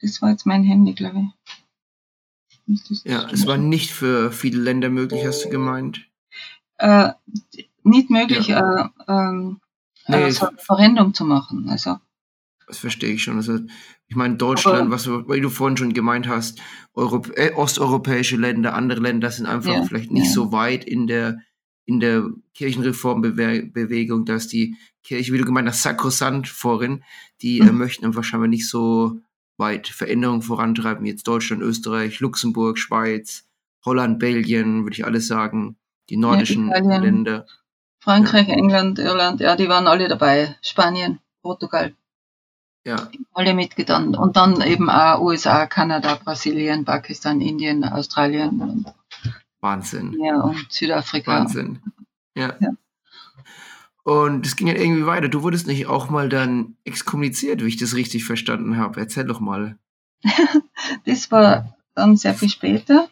[0.00, 3.04] Das war jetzt mein Handy, glaube ich.
[3.04, 6.06] Ja, es war nicht für viele Länder möglich, hast du gemeint?
[6.78, 7.12] Äh,
[7.82, 8.86] nicht möglich, ja.
[8.86, 9.60] äh, ähm,
[10.08, 11.68] nee, äh, so ein Referendum zu machen.
[11.68, 11.98] Also.
[12.66, 13.36] Das verstehe ich schon.
[13.36, 13.58] Also,
[14.06, 16.60] ich meine, Deutschland, aber, was weil du vorhin schon gemeint hast,
[16.94, 20.32] Europ äh, osteuropäische Länder, andere Länder sind einfach ja, vielleicht nicht ja.
[20.32, 21.40] so weit in der,
[21.86, 27.04] in der Kirchenreformbewegung, dass die Kirche, wie du gemeint hast, sakrosant vorhin,
[27.42, 27.78] die äh, mhm.
[27.78, 29.20] möchten einfach scheinbar nicht so
[29.56, 33.44] weit Veränderungen vorantreiben, jetzt Deutschland, Österreich, Luxemburg, Schweiz,
[33.84, 35.76] Holland, Belgien, würde ich alles sagen,
[36.08, 37.46] die nordischen ja, Länder.
[38.00, 38.54] Frankreich, ja.
[38.54, 40.56] England, Irland, ja, die waren alle dabei.
[40.62, 41.94] Spanien, Portugal.
[42.84, 43.08] Ja.
[43.32, 44.14] Alle mitgetan.
[44.14, 48.60] Und dann eben auch USA, Kanada, Brasilien, Pakistan, Indien, Australien.
[48.60, 48.94] Und,
[49.64, 50.14] Wahnsinn.
[50.22, 51.32] Ja, und Südafrika.
[51.32, 51.80] Wahnsinn.
[52.36, 52.54] Ja.
[52.60, 52.70] ja.
[54.02, 55.30] Und es ging dann irgendwie weiter.
[55.30, 59.00] Du wurdest nicht auch mal dann exkommuniziert, wie ich das richtig verstanden habe.
[59.00, 59.78] Erzähl doch mal.
[61.06, 63.08] das war dann sehr viel später.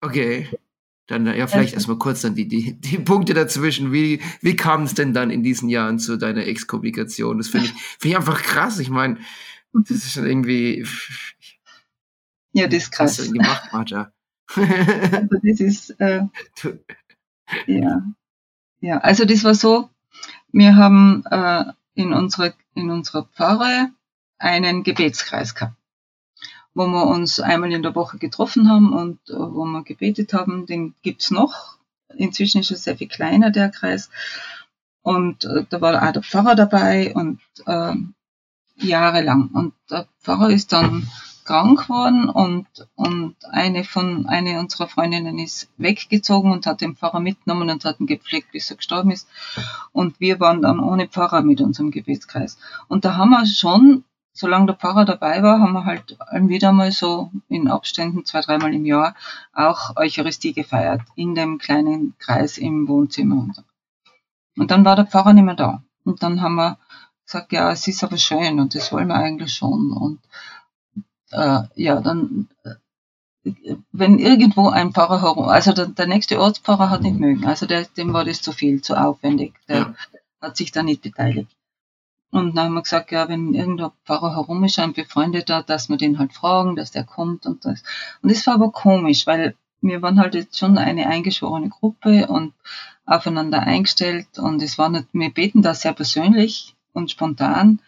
[0.00, 0.48] Okay.
[1.06, 3.92] Dann ja, vielleicht erstmal kurz dann die, die, die Punkte dazwischen.
[3.92, 7.38] Wie, wie kam es denn dann in diesen Jahren zu deiner Exkommunikation?
[7.38, 8.80] Das finde ich, find ich einfach krass.
[8.80, 9.18] Ich meine,
[9.72, 10.84] das ist schon irgendwie.
[12.52, 13.12] Ja, das ist krass.
[13.12, 14.12] Was hast du denn gemacht, Martha?
[14.56, 16.22] Also das ist, äh,
[17.66, 18.02] ja.
[18.80, 19.90] Ja, also das war so,
[20.52, 23.90] wir haben äh, in, unserer, in unserer Pfarre
[24.38, 25.76] einen Gebetskreis gehabt
[26.74, 30.66] wo wir uns einmal in der Woche getroffen haben und äh, wo wir gebetet haben.
[30.66, 31.78] Den gibt's noch.
[32.14, 34.10] Inzwischen ist es sehr viel kleiner, der Kreis.
[35.02, 37.94] Und äh, da war auch der Pfarrer dabei und äh,
[38.76, 39.48] jahrelang.
[39.48, 41.08] Und der Pfarrer ist dann
[41.44, 47.20] krank geworden und, und eine von, eine unserer Freundinnen ist weggezogen und hat den Pfarrer
[47.20, 49.28] mitgenommen und hat ihn gepflegt, bis er gestorben ist.
[49.92, 52.58] Und wir waren dann ohne Pfarrer mit unserem Gebetskreis.
[52.88, 56.90] Und da haben wir schon solange der Pfarrer dabei war, haben wir halt wieder mal
[56.90, 59.14] so in Abständen zwei, dreimal im Jahr
[59.52, 63.48] auch Eucharistie gefeiert in dem kleinen Kreis im Wohnzimmer.
[64.56, 65.82] Und dann war der Pfarrer nicht mehr da.
[66.04, 66.78] Und dann haben wir
[67.24, 69.92] gesagt, ja, es ist aber schön und das wollen wir eigentlich schon.
[69.92, 70.20] Und
[71.32, 77.02] äh, ja, dann, äh, wenn irgendwo ein Pfarrer herum, also der, der nächste Ortspfarrer hat
[77.02, 79.54] nicht mögen, also der, dem war das zu viel, zu aufwendig.
[79.68, 79.94] Der ja.
[80.40, 81.50] hat sich da nicht beteiligt.
[82.30, 85.98] Und dann haben wir gesagt, ja, wenn irgendein Pfarrer herum ist, ein Befreundeter, dass wir
[85.98, 87.82] den halt fragen, dass der kommt und das.
[88.22, 92.54] Und das war aber komisch, weil wir waren halt jetzt schon eine eingeschworene Gruppe und
[93.04, 97.80] aufeinander eingestellt und es war nicht, wir beten da sehr persönlich und spontan.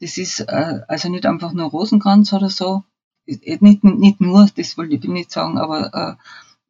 [0.00, 2.84] Das ist äh, also nicht einfach nur Rosenkranz oder so.
[3.26, 6.18] Nicht, nicht nur, das wollte ich nicht sagen, aber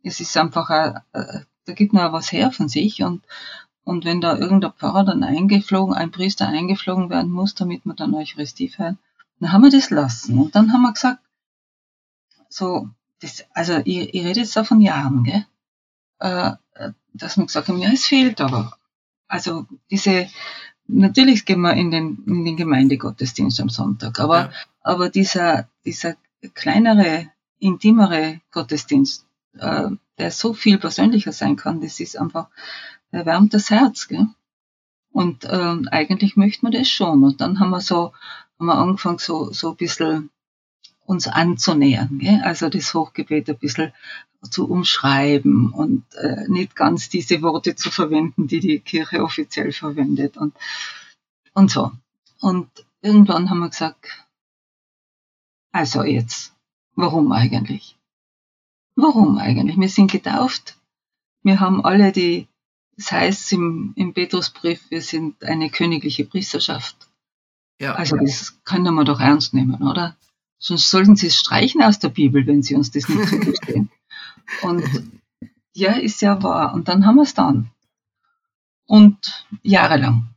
[0.03, 3.25] äh, es ist einfach, äh, da gibt man auch was her von sich und,
[3.85, 8.15] und wenn da irgendein Pfarrer dann eingeflogen, ein Priester eingeflogen werden muss, damit wir dann
[8.15, 8.99] Eucharistie feiern,
[9.39, 10.39] dann haben wir das lassen.
[10.39, 11.21] Und dann haben wir gesagt,
[12.49, 12.89] so,
[13.21, 15.47] das, also ich, ich rede jetzt da von Jahren, gell?
[16.19, 16.53] Äh,
[17.15, 18.77] dass wir gesagt haben, ja, es fehlt aber.
[19.29, 20.29] Also diese,
[20.93, 24.51] natürlich gehen wir in den, in den Gemeindegottesdienst am Sonntag, aber, ja.
[24.83, 26.17] aber dieser, dieser
[26.55, 29.27] kleinere, intimere Gottesdienst,
[29.59, 32.49] äh, der so viel persönlicher sein kann, das ist einfach,
[33.11, 34.27] erwärmt das Herz, gell?
[35.13, 37.25] Und ähm, eigentlich möchte man das schon.
[37.25, 38.13] Und dann haben wir so,
[38.59, 40.31] haben wir angefangen, so, so ein bisschen
[41.11, 42.19] uns anzunähern.
[42.21, 42.41] Gell?
[42.45, 43.93] Also das Hochgebet ein bisschen
[44.49, 50.37] zu umschreiben und äh, nicht ganz diese Worte zu verwenden, die die Kirche offiziell verwendet
[50.37, 50.55] und,
[51.53, 51.91] und so.
[52.41, 52.69] Und
[53.03, 54.25] irgendwann haben wir gesagt,
[55.73, 56.55] also jetzt,
[56.95, 57.99] warum eigentlich?
[58.95, 59.77] Warum eigentlich?
[59.79, 60.79] Wir sind getauft.
[61.43, 62.47] Wir haben alle die
[62.97, 67.09] das heißt im, im Petrusbrief, wir sind eine königliche Priesterschaft.
[67.81, 67.95] Ja.
[67.95, 70.19] Also das können wir doch ernst nehmen, oder?
[70.61, 73.91] Sonst sollten Sie es streichen aus der Bibel, wenn Sie uns das nicht zugestehen.
[74.63, 74.85] Und
[75.73, 76.73] ja, ist ja wahr.
[76.75, 77.71] Und dann haben wir es dann.
[78.87, 80.29] Und jahrelang.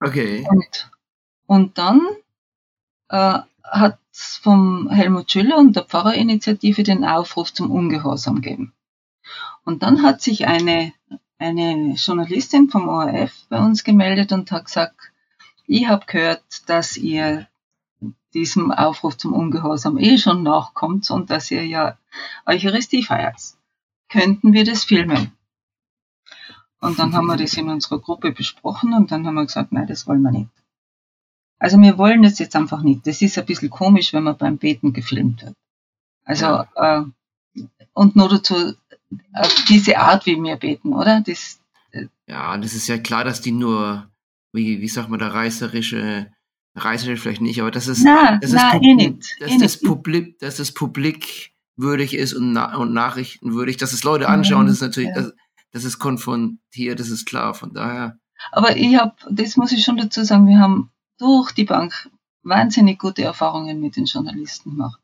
[0.00, 0.46] Okay.
[0.48, 0.90] Und,
[1.46, 2.00] und dann
[3.08, 8.72] äh, hat es vom Helmut Schüller und der Pfarrerinitiative den Aufruf zum Ungehorsam gegeben.
[9.64, 10.92] Und dann hat sich eine
[11.38, 14.96] eine Journalistin vom ORF bei uns gemeldet und hat gesagt,
[15.66, 17.46] ich habe gehört, dass ihr
[18.34, 21.98] diesem Aufruf zum Ungehorsam eh schon nachkommt und dass ihr ja
[22.44, 23.40] Eucharistie feiert.
[24.08, 25.32] Könnten wir das filmen?
[26.80, 29.86] Und dann haben wir das in unserer Gruppe besprochen und dann haben wir gesagt, nein,
[29.86, 30.50] das wollen wir nicht.
[31.58, 33.06] Also wir wollen das jetzt einfach nicht.
[33.06, 35.54] Das ist ein bisschen komisch, wenn man beim Beten gefilmt wird.
[36.24, 37.02] Also, äh,
[37.94, 38.74] und nur dazu,
[39.32, 41.22] auf diese Art, wie wir beten, oder?
[41.22, 41.60] Das,
[41.92, 44.10] äh ja, das ist ja klar, dass die nur,
[44.52, 46.30] wie, wie sagt man, der reißerische,
[46.76, 49.80] reißerisch vielleicht nicht, aber das ist, na, das, na, ist eh nicht, dass, eh das
[49.80, 54.64] Publik, dass das Publik würdig ist und, na, und Nachrichten würdig, dass es Leute anschauen,
[54.64, 55.22] mhm, das ist natürlich, ja.
[55.22, 55.34] das,
[55.72, 58.18] das ist konfrontiert, das ist klar, von daher.
[58.52, 62.10] Aber ich habe, das muss ich schon dazu sagen, wir haben durch die Bank
[62.42, 65.00] wahnsinnig gute Erfahrungen mit den Journalisten gemacht.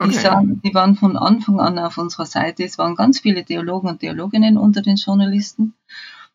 [0.00, 0.18] Die, Okay.
[0.20, 2.64] sagen, die waren von Anfang an auf unserer Seite.
[2.64, 5.74] Es waren ganz viele Theologen und Theologinnen unter den Journalisten,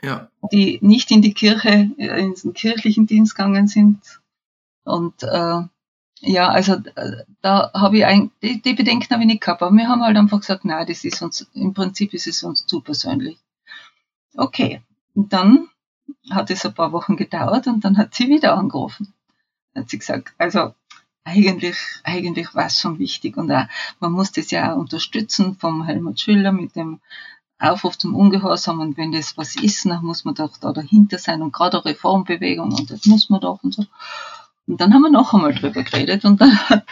[0.02, 4.00] Ja, die nicht in die Kirche, äh, in den kirchlichen Dienst gegangen sind.
[4.84, 5.62] Und äh,
[6.22, 6.78] ja, also
[7.42, 10.18] da habe ich ein, die, die Bedenken habe ich nicht gehabt, aber wir haben halt
[10.18, 13.38] einfach gesagt, nein, das ist uns, im Prinzip ist es uns zu persönlich.
[14.36, 14.82] Okay,
[15.16, 15.70] und dann
[16.30, 19.14] hat es ein paar Wochen gedauert und dann hat sie wieder angerufen.
[19.74, 20.74] Dann hat sie gesagt, also
[21.24, 23.66] eigentlich, eigentlich war es schon wichtig und auch,
[24.00, 27.00] man muss das ja auch unterstützen vom Helmut Schüller mit dem
[27.60, 31.42] Aufruf zum Ungehorsam und wenn das was ist, dann muss man doch da dahinter sein
[31.42, 33.86] und gerade Reformbewegung und das muss man doch und so.
[34.70, 36.86] Und dann haben wir noch einmal drüber geredet und dann hat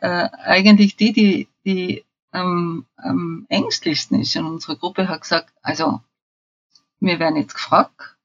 [0.00, 6.00] äh, eigentlich die, die, die am, am ängstlichsten ist in unserer Gruppe, hat gesagt, also
[7.00, 8.16] wir werden jetzt gefragt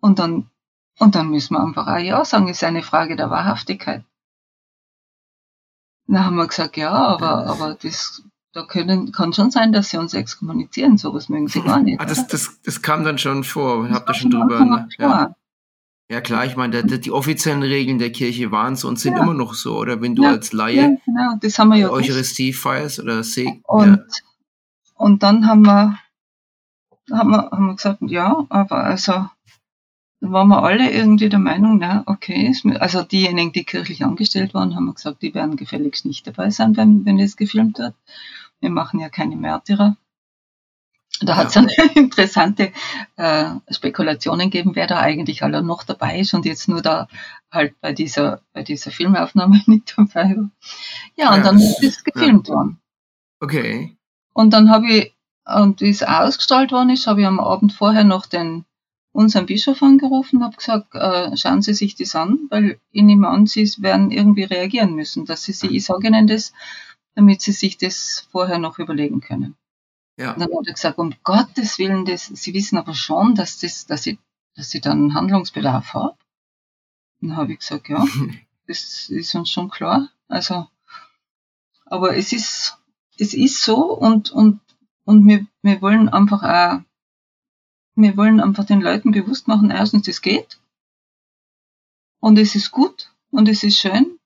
[0.00, 0.50] und dann,
[0.98, 4.04] und dann müssen wir einfach auch Ja sagen, ist eine Frage der Wahrhaftigkeit.
[6.08, 9.98] Dann haben wir gesagt, ja, aber, aber das, da können, kann schon sein, dass sie
[9.98, 12.00] uns exkommunizieren, sowas mögen sie gar nicht.
[12.00, 13.88] ah, das, das, das kam dann schon vor.
[13.88, 14.64] Habt ihr schon drüber?
[14.64, 14.88] Ne?
[14.98, 15.36] Ja.
[16.10, 19.22] Ja, klar, ich meine, die offiziellen Regeln der Kirche waren so und sind Ja.
[19.22, 20.00] immer noch so, oder?
[20.00, 21.90] Wenn du Ja, als Laie Ja, genau, ja.
[21.90, 23.62] Eucharistie feierst oder Segen.
[23.64, 24.02] Und,
[24.94, 25.98] und dann haben wir,
[27.10, 29.26] haben wir, haben wir gesagt, ja, aber also,
[30.20, 34.86] waren wir alle irgendwie der Meinung, na, okay, also diejenigen, die kirchlich angestellt waren, haben
[34.86, 37.94] wir gesagt, die werden gefälligst nicht dabei sein, wenn, wenn das gefilmt wird.
[38.60, 39.96] Wir machen ja keine Märtyrer.
[41.26, 41.62] Da hat es Ja.
[41.62, 42.72] dann interessante
[43.16, 47.08] äh, Spekulationen gegeben, wer da eigentlich alle noch dabei ist und jetzt nur da
[47.50, 50.50] halt bei dieser, bei dieser Filmaufnahme nicht dabei war.
[51.16, 52.78] Ja, und Ja, dann ist es gefilmt worden.
[53.40, 53.96] Okay.
[54.34, 58.04] Und dann habe ich, und wie es ausgestrahlt worden ist, habe ich am Abend vorher
[58.04, 58.64] noch den
[59.12, 63.46] unseren Bischof angerufen, habe gesagt, äh, schauen Sie sich das an, weil ich nehme an,
[63.46, 66.52] Sie werden irgendwie reagieren müssen, dass Sie, sie ich sage Ihnen das,
[67.14, 69.54] damit Sie sich das vorher noch überlegen können.
[70.16, 70.32] Ja.
[70.32, 73.86] Und dann hat er gesagt, um Gottes Willen, das, Sie wissen aber schon, dass das,
[73.86, 74.18] dass ich,
[74.54, 76.16] dass ich dann Handlungsbedarf habe.
[77.20, 78.04] Dann habe ich gesagt, ja,
[78.66, 80.08] das ist uns schon klar.
[80.28, 80.68] Also,
[81.86, 82.78] aber es ist,
[83.18, 84.60] es ist so und, und,
[85.04, 86.80] und wir, wir wollen einfach auch,
[87.94, 90.58] wir wollen einfach den Leuten bewusst machen, erstens, es geht.
[92.20, 94.18] Und es ist gut und es ist schön.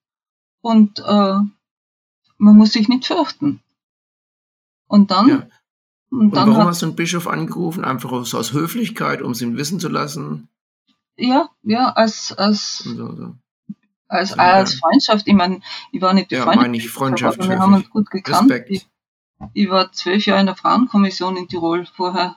[0.60, 1.40] Und äh,
[2.38, 3.62] man muss sich nicht fürchten.
[4.86, 5.48] Und dann, Ja.
[6.10, 7.84] Und Und warum hat, hast du einen Bischof angerufen?
[7.84, 10.48] Einfach aus, aus Höflichkeit, um es ihm wissen zu lassen?
[11.18, 13.34] ja, ja, als, als, so, so.
[14.08, 14.36] als, Ja.
[14.36, 15.60] als Freundschaft, ich meine,
[15.92, 17.40] ich war nicht Ja, befreundet, meine ich Freundschaft.
[17.40, 18.50] aber wir haben uns gut gekannt.
[18.50, 18.70] Respekt.
[18.70, 18.86] Ich,
[19.54, 22.36] ich war zwölf Jahre in der Frauenkommission in Tirol vorher.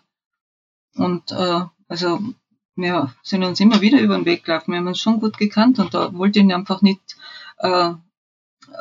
[0.95, 2.19] Und äh, also
[2.75, 4.71] wir sind uns immer wieder über den Weg gelaufen.
[4.71, 7.01] Wir haben uns schon gut gekannt und da wollte ich ihn einfach nicht
[7.57, 7.93] äh,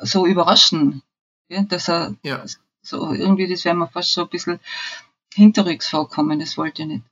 [0.03, 1.03] so überraschen.
[1.49, 2.45] Ja, dass er Ja.
[2.89, 4.61] So irgendwie, das wäre mir fast so ein bisschen
[5.35, 7.05] hinterrücks vorkommen, das wollte ich nicht.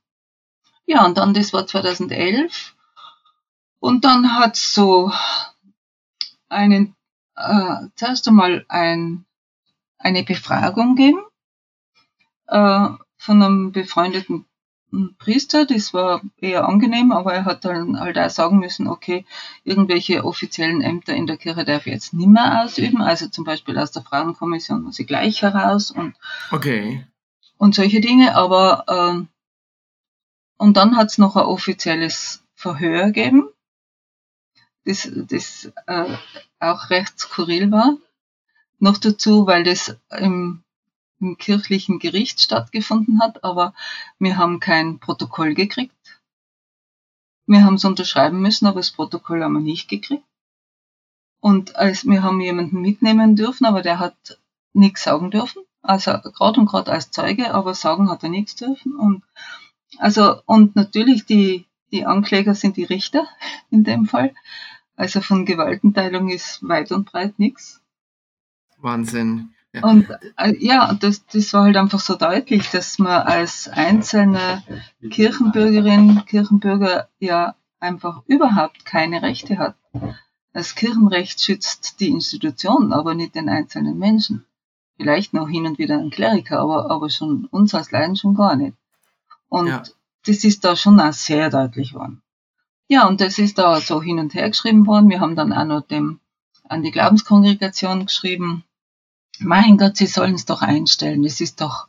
[0.85, 2.75] Ja, und dann, das war 2011.
[3.79, 5.11] Und dann hat's so
[6.49, 6.95] einen,
[7.35, 9.25] äh, zuerst einmal ein,
[9.97, 11.23] eine Befragung gegeben
[12.47, 14.45] äh, von einem befreundeten
[15.17, 15.65] Priester.
[15.65, 19.25] Das war eher angenehm, aber er hat dann halt auch sagen müssen, okay,
[19.63, 23.01] irgendwelche offiziellen Ämter in der Kirche darf ich jetzt nicht mehr ausüben.
[23.01, 26.15] Also zum Beispiel aus der Frauenkommission muss ich gleich heraus und
[26.51, 27.05] Okay.
[27.57, 29.27] und solche Dinge, aber ähm,
[30.57, 33.49] und dann hat's noch ein offizielles Verhör gegeben,
[34.85, 36.17] das, das äh,
[36.59, 37.97] auch recht skurril war.
[38.79, 40.63] Noch dazu, weil das im,
[41.19, 43.73] im kirchlichen Gericht stattgefunden hat, aber
[44.19, 45.93] wir haben kein Protokoll gekriegt.
[47.45, 50.23] Wir haben es unterschreiben müssen, aber das Protokoll haben wir nicht gekriegt.
[51.39, 54.39] Und als wir haben jemanden mitnehmen dürfen, aber der hat
[54.73, 55.63] nichts sagen dürfen.
[55.81, 58.95] Also gerade und gerade als Zeuge, aber sagen hat er nichts dürfen.
[58.95, 59.23] Und
[59.97, 63.27] also und natürlich die die Ankläger sind die Richter
[63.69, 64.33] in dem Fall.
[64.95, 67.81] Also von Gewaltenteilung ist weit und breit nichts.
[68.77, 69.53] Wahnsinn.
[69.81, 69.87] Ja.
[69.89, 74.63] Und äh, ja, das, das war halt einfach so deutlich, dass man als einzelne
[75.09, 79.75] Kirchenbürgerin, Kirchenbürger ja einfach überhaupt keine Rechte hat.
[80.53, 84.45] Das Kirchenrecht schützt die Institution, aber nicht den einzelnen Menschen.
[84.97, 88.55] Vielleicht noch hin und wieder ein Kleriker, aber, aber schon uns als Leiden schon gar
[88.55, 88.75] nicht.
[89.49, 89.83] Und Ja.
[90.25, 92.21] das ist da schon auch sehr deutlich worden.
[92.87, 95.09] Ja, und das ist da so hin und her geschrieben worden.
[95.09, 96.19] Wir haben dann auch noch dem,
[96.67, 98.63] an die Glaubenskongregation geschrieben,
[99.39, 101.23] mein Gott, Sie sollen es doch einstellen.
[101.23, 101.87] Es ist doch,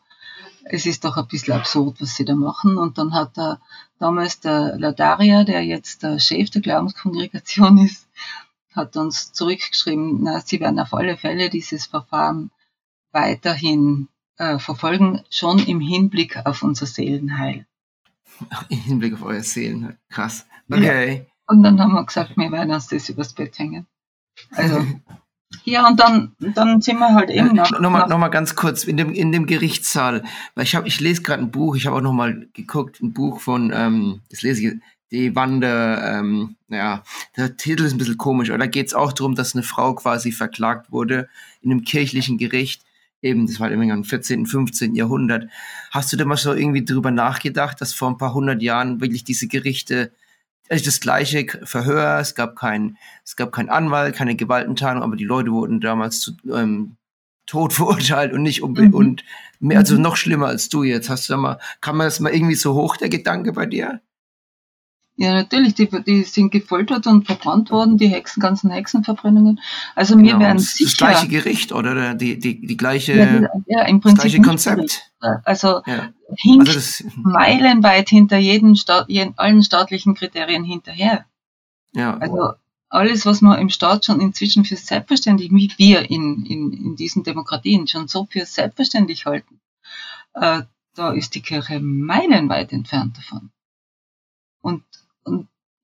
[0.64, 2.78] es ist doch ein bisschen absurd, was sie da machen.
[2.78, 3.60] Und dann hat er
[3.98, 8.08] damals der Ladaria, der jetzt der Chef der Glaubenskongregation ist,
[8.74, 12.50] hat uns zurückgeschrieben, na, sie werden auf alle Fälle dieses Verfahren
[13.12, 17.66] weiterhin äh, verfolgen, schon im Hinblick auf unser Seelenheil.
[18.68, 19.98] Im Hinblick auf euer Seelenheil.
[20.10, 20.46] Krass.
[20.70, 21.16] Okay.
[21.16, 21.24] Ja.
[21.48, 23.86] Und dann haben wir gesagt, wir werden uns das übers Bett hängen.
[24.52, 24.86] Also
[25.64, 27.70] Ja, und dann, dann sind wir halt eben noch.
[27.78, 30.22] Nochmal, noch mal ganz kurz, in dem, in dem Gerichtssaal,
[30.54, 33.40] weil ich, hab, ich lese gerade ein Buch, ich habe auch nochmal geguckt, ein Buch
[33.40, 34.74] von, ähm, das lese ich,
[35.10, 37.02] die Wander, ähm, naja,
[37.36, 39.94] der Titel ist ein bisschen komisch, aber da geht es auch darum, dass eine Frau
[39.94, 41.28] quasi verklagt wurde
[41.62, 42.82] in einem kirchlichen Gericht.
[43.22, 44.94] Eben, das war immer im 14., 15.
[44.94, 45.48] Jahrhundert.
[45.90, 49.24] Hast du da mal so irgendwie drüber nachgedacht, dass vor ein paar hundert Jahren wirklich
[49.24, 50.12] diese Gerichte
[50.68, 55.24] also das gleiche Verhör, es gab kein, es gab keinen Anwalt, keine Gewaltentarnung, aber die
[55.24, 56.96] Leute wurden damals zu ähm,
[57.46, 58.98] Tod verurteilt und nicht unbedingt mhm.
[58.98, 59.24] und
[59.60, 60.02] mehr, also mhm.
[60.02, 61.10] noch schlimmer als du jetzt.
[61.10, 64.00] Hast du da mal, kann man das mal irgendwie so hoch, der Gedanke bei dir?
[65.20, 69.60] Ja, natürlich, die, die sind gefoltert und verbrannt worden, die Hexen, ganzen Hexenverbrennungen.
[69.96, 70.84] Also genau, werden sicher...
[70.84, 75.10] Das gleiche Gericht oder die, die, die gleiche, ja, ja, im Prinzip das gleiche Konzept.
[75.44, 76.10] Also ja.
[76.36, 81.24] hinkt also meilenweit hinter jedem Staat, jeden, allen staatlichen Kriterien hinterher.
[81.94, 82.16] Ja.
[82.18, 82.52] Also
[82.88, 87.24] alles, was man im Staat schon inzwischen für selbstverständlich, wie wir in, in, in diesen
[87.24, 89.58] Demokratien schon so für selbstverständlich halten,
[90.34, 90.62] äh,
[90.94, 93.50] da ist die Kirche meilenweit entfernt davon.
[94.60, 94.84] Und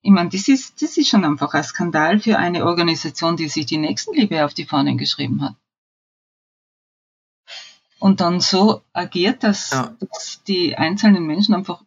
[0.05, 3.65] ich meine, das ist, das ist schon einfach ein Skandal für eine Organisation, die sich
[3.65, 5.55] die Nächstenliebe auf die Fahnen geschrieben hat.
[8.01, 9.97] Und dann so agiert, dass, ja.
[9.99, 11.83] dass die einzelnen Menschen einfach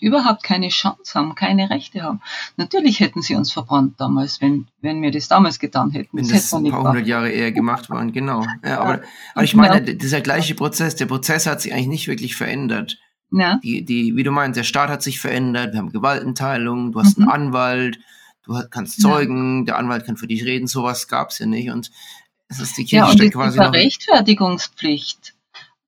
[0.00, 2.22] überhaupt keine Chance haben, keine Rechte haben.
[2.56, 6.16] Natürlich hätten sie uns verbrannt damals, wenn, wenn wir das damals getan hätten.
[6.16, 8.46] Wenn das, das ein paar hundert Jahre eher gemacht waren, genau.
[8.64, 9.02] Ja, aber,
[9.34, 12.96] aber ich meine, dieser gleiche Prozess, der Prozess hat sich eigentlich nicht wirklich verändert.
[13.30, 13.60] Ja.
[13.62, 17.18] Die, die, wie du meinst, der Staat hat sich verändert, wir haben Gewaltenteilung, du hast
[17.18, 17.28] mhm.
[17.28, 17.98] einen Anwalt,
[18.42, 19.64] du kannst Zeugen, ja.
[19.66, 21.70] der Anwalt kann für dich reden, sowas gab es ja nicht.
[21.70, 21.90] Und
[22.48, 23.58] es ist die Kirche ja, und es quasi.
[23.58, 25.34] Eine Rechtfertigungspflicht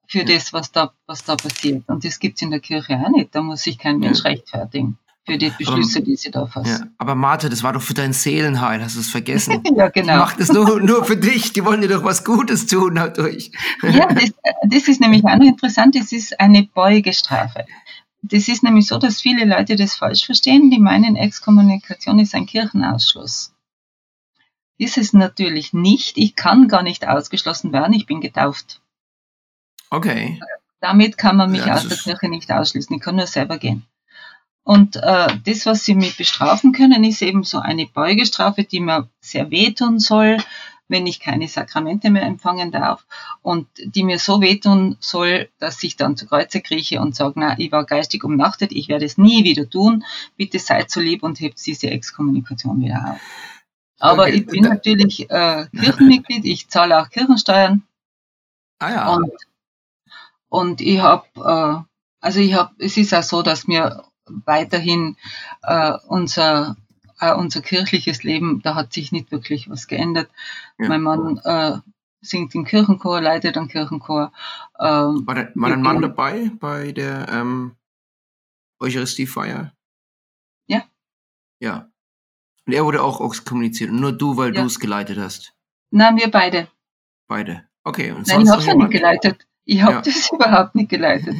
[0.06, 0.24] für ja.
[0.24, 1.84] das, was da, was da passiert.
[1.86, 3.34] Und das gibt's in der Kirche auch nicht.
[3.34, 6.68] Da muss sich kein Mensch rechtfertigen für die Beschlüsse, aber, die sie da fassen.
[6.68, 9.62] Ja, aber Martha, das war doch für dein Seelenheil, hast du es vergessen?
[9.76, 10.14] ja, genau.
[10.14, 13.52] Die macht es nur, nur für dich, die wollen dir doch was Gutes tun dadurch.
[13.82, 14.32] ja, das,
[14.64, 17.66] das ist nämlich auch noch interessant, das ist eine Beugestrafe.
[18.22, 22.46] Das ist nämlich so, dass viele Leute das falsch verstehen, die meinen, Exkommunikation ist ein
[22.46, 23.52] Kirchenausschluss.
[24.78, 26.16] Ist es natürlich nicht.
[26.16, 28.80] Ich kann gar nicht ausgeschlossen werden, ich bin getauft.
[29.90, 30.40] Okay.
[30.80, 32.96] Damit kann man mich ja, aus der Kirche nicht ausschließen.
[32.96, 33.84] Ich kann nur selber gehen.
[34.62, 39.08] Und äh, das, was sie mit bestrafen können, ist eben so eine Beugestrafe, die mir
[39.20, 40.38] sehr wehtun soll,
[40.90, 43.06] wenn ich keine Sakramente mehr empfangen darf
[43.42, 47.58] und die mir so wehtun soll, dass ich dann zu Kreuze krieche und sage, na,
[47.58, 50.04] ich war geistig umnachtet, ich werde es nie wieder tun,
[50.36, 53.20] bitte seid so lieb und hebt diese Exkommunikation wieder auf.
[54.00, 54.34] Aber okay.
[54.34, 57.84] ich bin natürlich äh, Kirchenmitglied, ich zahle auch Kirchensteuern.
[58.80, 59.14] Ah ja.
[59.14, 59.30] Und,
[60.48, 61.84] und ich habe, äh,
[62.20, 64.04] also ich habe, es ist auch so, dass mir
[64.44, 65.16] weiterhin
[65.62, 66.76] äh, unser
[67.20, 70.30] äh, unser kirchliches Leben, da hat sich nicht wirklich was geändert.
[70.78, 70.88] Ja.
[70.88, 71.78] Mein Mann äh,
[72.20, 74.32] singt im Kirchenchor, leitet einen Kirchenchor.
[74.78, 77.76] Ähm, war, der, war dein Mann dabei bei der ähm,
[78.80, 79.72] Eucharistiefeier?
[80.66, 80.84] Ja.
[81.60, 81.90] Ja.
[82.66, 83.90] Und er wurde auch exkommuniziert.
[83.90, 84.60] Nur du, weil ja.
[84.60, 85.54] du es geleitet hast.
[85.90, 86.68] Nein, wir beide.
[87.26, 87.68] Beide.
[87.84, 88.12] Okay.
[88.12, 89.46] Und Nein, ich habe es ja nicht geleitet.
[89.64, 90.00] Ich habe ja.
[90.02, 91.36] das überhaupt nicht geleitet.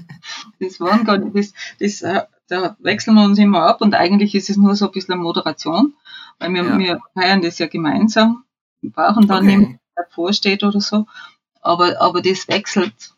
[0.59, 4.35] Das waren gar nicht, das, das, äh, da wechseln wir uns immer ab und eigentlich
[4.35, 5.95] ist es nur so ein bisschen Moderation,
[6.39, 6.79] weil wir, ja.
[6.79, 8.45] wir feiern das ja gemeinsam.
[8.81, 9.57] Wir brauchen dann okay.
[9.57, 11.07] niemand, der vorsteht oder so.
[11.61, 13.15] Aber, aber das wechselt.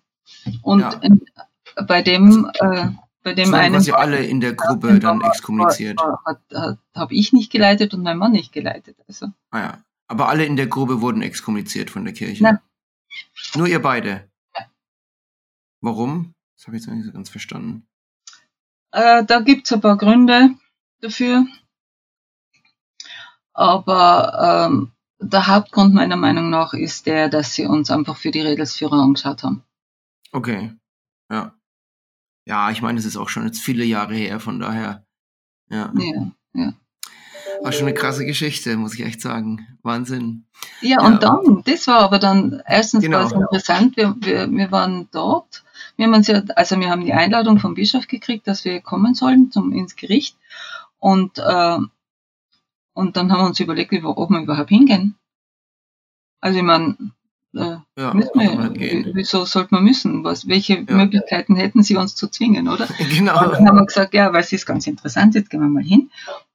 [0.63, 0.91] Und ja.
[1.01, 1.25] in,
[1.87, 2.89] bei dem, äh,
[3.23, 3.75] bei dem einen.
[3.75, 6.01] quasi alle in der Gruppe dann exkommuniziert.
[6.95, 8.97] Habe ich nicht geleitet und mein Mann nicht geleitet.
[9.07, 9.29] Also.
[9.51, 9.85] Ah ja.
[10.09, 12.43] Aber alle in der Gruppe wurden exkommuniziert von der Kirche.
[12.43, 12.59] Nein.
[13.55, 14.29] Nur ihr beide.
[15.81, 16.35] Warum?
[16.57, 17.87] Das habe ich jetzt nicht so ganz verstanden.
[18.93, 20.51] Äh, da gibt's ein paar Gründe
[21.01, 21.47] dafür.
[23.55, 28.41] Aber ähm, der Hauptgrund meiner Meinung nach ist der, dass sie uns einfach für die
[28.41, 29.63] Redelsführer angeschaut haben.
[30.33, 30.73] Okay.
[31.31, 31.55] Ja.
[32.45, 35.05] Ja, ich meine, es ist auch schon jetzt viele Jahre her, von daher.
[35.71, 35.93] Ja.
[35.97, 36.73] Ja, ja.
[37.63, 39.79] War schon eine krasse Geschichte, muss ich echt sagen.
[39.83, 40.47] Wahnsinn.
[40.81, 41.07] Ja, ja.
[41.07, 43.19] und dann, das war aber dann, erstens genau.
[43.19, 45.63] war es interessant, wir, wir, wir waren dort
[46.03, 49.15] wir haben uns ja, also wir haben die Einladung vom Bischof gekriegt, dass wir kommen
[49.15, 50.37] sollen zum, ins Gericht.
[50.99, 51.79] Und, äh,
[52.93, 55.15] und dann haben wir uns überlegt, ob wir überhaupt hingehen.
[56.41, 56.97] Also ich meine,
[57.55, 60.25] äh, ja, müssen wir, wieso sollte man müssen?
[60.25, 60.97] Was, welche ja.
[60.97, 62.89] Möglichkeiten hätten sie uns zu zwingen, oder?
[62.99, 63.45] Genau.
[63.45, 65.85] Und dann haben wir gesagt, ja, weil es ist ganz interessant, jetzt gehen wir mal
[65.85, 66.11] hin.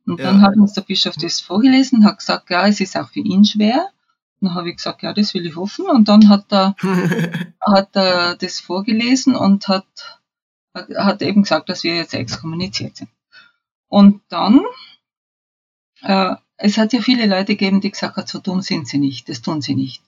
[0.06, 3.20] Und dann hat uns der Bischof das vorgelesen, hat gesagt, ja, es ist auch für
[3.20, 3.90] ihn schwer.
[4.40, 5.90] Dann habe ich gesagt, ja, das will ich hoffen.
[5.90, 6.76] Und dann hat er,
[7.62, 10.22] hat er das vorgelesen und hat,
[10.74, 13.10] hat eben gesagt, dass wir jetzt exkommuniziert sind.
[13.88, 14.62] Und dann,
[16.02, 19.30] äh, es hat ja viele Leute gegeben, die gesagt haben, so dumm sind sie nicht,
[19.30, 20.04] das tun sie nicht.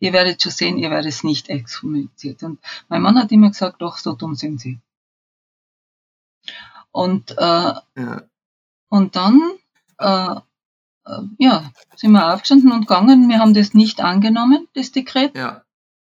[0.00, 2.42] Ihr werdet schon sehen, ihr werdet nicht exkommuniziert.
[2.42, 4.80] Und mein Mann hat immer gesagt, doch, so dumm sind sie.
[6.90, 8.22] Und, äh, ja.
[8.88, 9.40] und dann,
[9.98, 10.40] äh,
[11.38, 13.28] ja, sind wir aufgestanden und gegangen.
[13.28, 15.36] Wir haben das nicht angenommen, das Dekret.
[15.36, 15.62] Ja.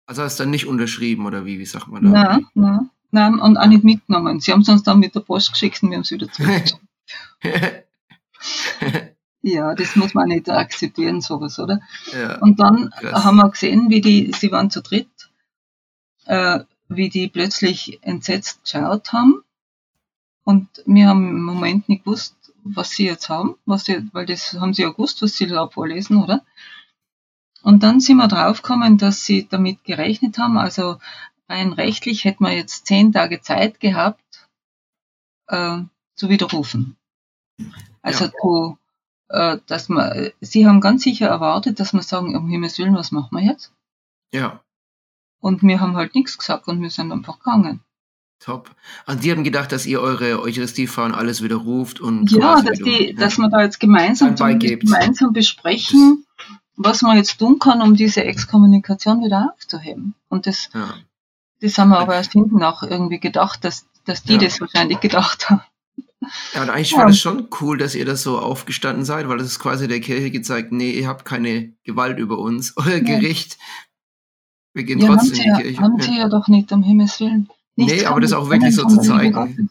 [0.06, 2.10] Also hast du dann nicht unterschrieben oder wie, wie sagt man da?
[2.10, 4.42] Nein, nein, nein, und auch nicht mitgenommen.
[4.42, 6.82] Sie haben es uns dann mit der Post geschickt und wir haben es wieder zurückgeschickt.
[9.42, 11.80] ja, das muss man nicht akzeptieren, sowas, oder?
[12.12, 13.24] Ja, und dann krass.
[13.24, 15.08] haben wir gesehen, wie die, sie waren zu dritt,
[16.26, 16.60] äh,
[16.90, 19.42] wie die plötzlich entsetzt geschaut haben.
[20.44, 24.54] Und wir haben im Moment nicht gewusst, was sie jetzt haben, was sie, weil das
[24.54, 26.44] haben sie ja gewusst, was sie da vorlesen, oder?
[27.62, 30.98] Und dann sind wir draufgekommen, dass sie damit gerechnet haben, also
[31.48, 34.50] rein rechtlich hätten wir jetzt zehn Tage Zeit gehabt,
[35.48, 35.80] äh,
[36.16, 36.98] zu widerrufen.
[38.02, 38.32] Also ja.
[38.42, 38.78] zu,
[39.30, 43.12] äh, dass man, sie haben ganz sicher erwartet, dass wir sagen, um Himmels Willen, was
[43.12, 43.72] machen wir jetzt?
[44.34, 44.62] Ja.
[45.40, 47.82] Und wir haben halt nichts gesagt und wir sind einfach gegangen.
[48.44, 48.70] Top.
[49.06, 53.12] Und die haben gedacht, dass ihr eure Eucharistiefrauen alles wieder ruft und ja, dass, die,
[53.12, 53.14] ja.
[53.14, 56.26] dass wir da jetzt gemeinsam, gemeinsam besprechen,
[56.76, 60.16] was man jetzt tun kann, um diese Exkommunikation wieder aufzuheben.
[60.28, 60.94] Und das, ja.
[61.62, 64.40] das haben wir aber erst hinten auch irgendwie gedacht, dass, dass die ja.
[64.40, 65.62] das wahrscheinlich gedacht haben.
[66.54, 66.98] Ja, und eigentlich ja.
[66.98, 70.02] war das schon cool, dass ihr das so aufgestanden seid, weil das ist quasi der
[70.02, 72.74] Kirche gezeigt, nee, ihr habt keine Gewalt über uns.
[72.76, 73.58] Euer Gericht,
[74.74, 75.82] wir gehen trotzdem in die Kirche.
[75.82, 77.50] Haben sie ja doch nicht, um Himmels Willen.
[77.76, 79.70] Nichts nee, aber das auch wirklich so zu zeigen.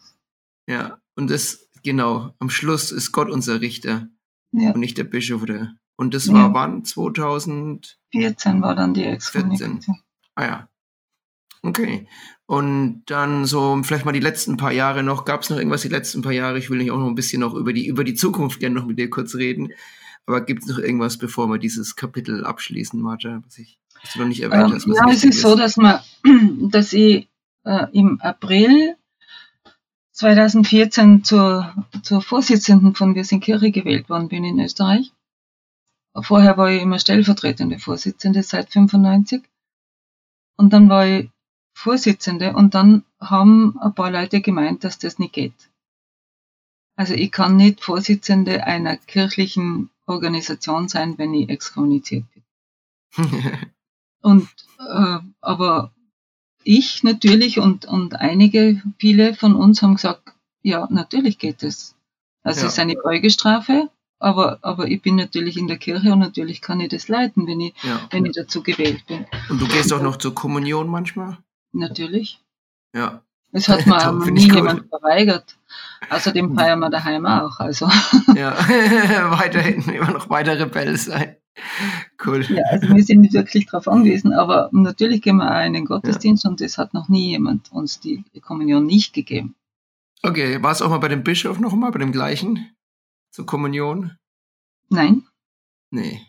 [0.68, 4.08] Ja, und das, genau, am Schluss ist Gott unser Richter
[4.52, 4.70] ja.
[4.72, 5.42] und nicht der Bischof.
[5.42, 6.84] Oder, und das war wann?
[6.84, 9.98] 2014 war dann die Exkommunikation.
[10.34, 10.68] Ah ja.
[11.62, 12.08] Okay.
[12.46, 15.24] Und dann so vielleicht mal die letzten paar Jahre noch.
[15.24, 16.58] Gab es noch irgendwas die letzten paar Jahre?
[16.58, 18.86] Ich will nicht auch noch ein bisschen noch über die, über die Zukunft gerne noch
[18.86, 19.72] mit dir kurz reden.
[20.26, 24.20] Aber gibt es noch irgendwas, bevor wir dieses Kapitel abschließen, Marta, was ich was du
[24.20, 24.86] noch nicht erwähnt ähm, hast?
[24.86, 26.00] ja, es ist, ist so, dass man,
[26.70, 27.28] dass ich
[27.64, 28.96] äh, im April
[30.12, 35.12] 2014 zur, zur Vorsitzenden von Wir sind Kirche gewählt worden bin in Österreich.
[36.14, 39.42] Vorher war ich immer stellvertretende Vorsitzende seit 95.
[40.56, 41.30] Und dann war ich
[41.74, 45.70] Vorsitzende und dann haben ein paar Leute gemeint, dass das nicht geht.
[46.96, 52.42] Also ich kann nicht Vorsitzende einer kirchlichen Organisation sein, wenn ich exkommuniziert bin.
[54.20, 54.48] und
[54.78, 55.92] äh, aber
[56.64, 60.32] ich natürlich und, und einige, viele von uns haben gesagt,
[60.62, 61.94] ja, natürlich geht es.
[62.42, 62.66] Also ja.
[62.66, 66.80] es ist eine Beugestrafe, aber, aber ich bin natürlich in der Kirche und natürlich kann
[66.80, 68.00] ich das leiten, wenn ich, ja.
[68.10, 69.26] wenn ich dazu gewählt bin.
[69.48, 71.38] Und du gehst auch noch zur Kommunion manchmal?
[71.72, 72.40] Natürlich.
[72.94, 73.22] Ja.
[73.52, 75.56] Es hat mir nie jemand verweigert.
[76.10, 77.60] Außerdem feiern wir daheim auch.
[77.60, 77.88] Also.
[78.34, 78.56] Ja,
[79.38, 81.36] weiterhin immer noch weiter Rebell sein.
[82.24, 82.42] Cool.
[82.48, 85.84] Ja, also wir sind nicht wirklich darauf angewiesen, aber natürlich gehen wir auch in den
[85.84, 86.50] Gottesdienst ja.
[86.50, 89.54] und es hat noch nie jemand uns die Kommunion nicht gegeben.
[90.22, 92.74] Okay, war es auch mal bei dem Bischof noch mal, bei dem gleichen
[93.30, 94.16] zur Kommunion?
[94.88, 95.24] Nein.
[95.90, 96.22] Nee.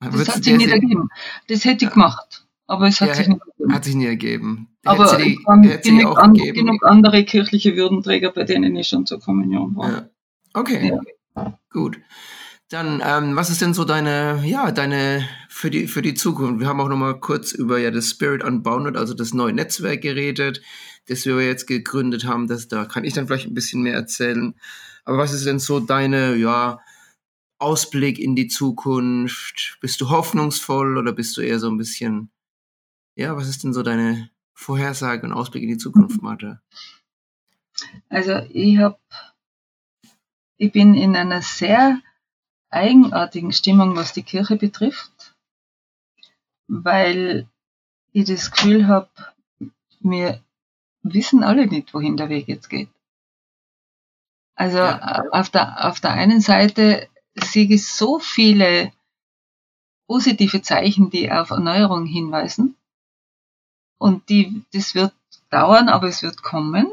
[0.00, 1.10] Das hat sich nicht ergeben.
[1.48, 3.40] Das hätte ich gemacht, aber es hat ja, sich nicht.
[3.70, 4.68] Hat sich nie ergeben.
[4.84, 5.36] Aber es die,
[5.82, 9.90] genug, an, genug, andere kirchliche Würdenträger, bei denen ich schon zur Kommunion war.
[9.90, 10.10] Ja.
[10.54, 10.98] Okay,
[11.70, 11.98] gut.
[12.68, 16.60] Dann, ähm, was ist denn so deine, ja, deine für die für die Zukunft?
[16.60, 20.02] Wir haben auch noch mal kurz über ja das Spirit Unbounded, also das neue Netzwerk
[20.02, 20.62] geredet,
[21.06, 22.48] das wir jetzt gegründet haben.
[22.48, 24.54] Das da kann ich dann vielleicht ein bisschen mehr erzählen.
[25.04, 26.80] Aber was ist denn so deine, ja,
[27.58, 29.78] Ausblick in die Zukunft?
[29.80, 32.30] Bist du hoffnungsvoll oder bist du eher so ein bisschen,
[33.16, 36.60] ja, was ist denn so deine Vorhersage und Ausblick in die Zukunft, Martha?
[38.08, 38.98] Also ich habe,
[40.58, 42.00] ich bin in einer sehr
[42.70, 45.34] eigenartigen Stimmung, was die Kirche betrifft,
[46.68, 47.48] weil
[48.12, 49.10] ich das Gefühl habe,
[50.00, 50.42] wir
[51.02, 52.90] wissen alle nicht, wohin der Weg jetzt geht.
[54.54, 55.24] Also ja.
[55.30, 58.92] auf, der, auf der einen Seite sehe ich so viele
[60.06, 62.75] positive Zeichen, die auf Erneuerung hinweisen.
[63.98, 65.12] Und die, das wird
[65.50, 66.86] dauern, aber es wird kommen.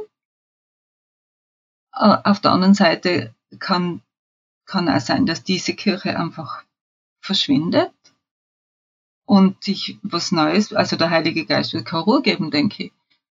[1.92, 4.02] Auf der anderen Seite kann
[4.66, 6.64] kann auch sein, dass diese Kirche einfach
[7.20, 7.92] verschwindet.
[9.26, 12.92] und sich was Neues, also der Heilige Geist wird keine Ruhe geben, denke ich.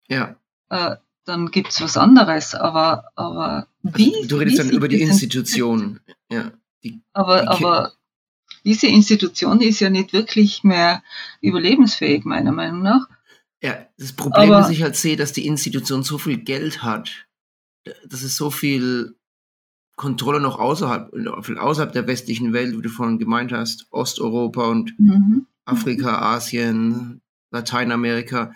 [0.07, 0.35] Ja.
[0.69, 4.15] Äh, dann gibt's was anderes, aber, aber wie?
[4.15, 5.99] Also, du redest wie dann über die Institution.
[6.29, 6.51] Ja.
[6.83, 7.93] Die, Aber, die aber
[8.63, 11.03] diese Institution ist ja nicht wirklich mehr
[11.41, 13.07] überlebensfähig, meiner Meinung nach.
[13.63, 17.25] Ja, das Problem, Aber- das ich halt sehe, dass die Institution so viel Geld hat,
[18.07, 19.15] dass es so viel
[19.95, 21.11] Kontrolle noch außerhalb,
[21.57, 25.47] außerhalb der westlichen Welt, wie du vorhin gemeint hast, Osteuropa und Mhm.
[25.65, 28.51] Afrika, Asien, Lateinamerika,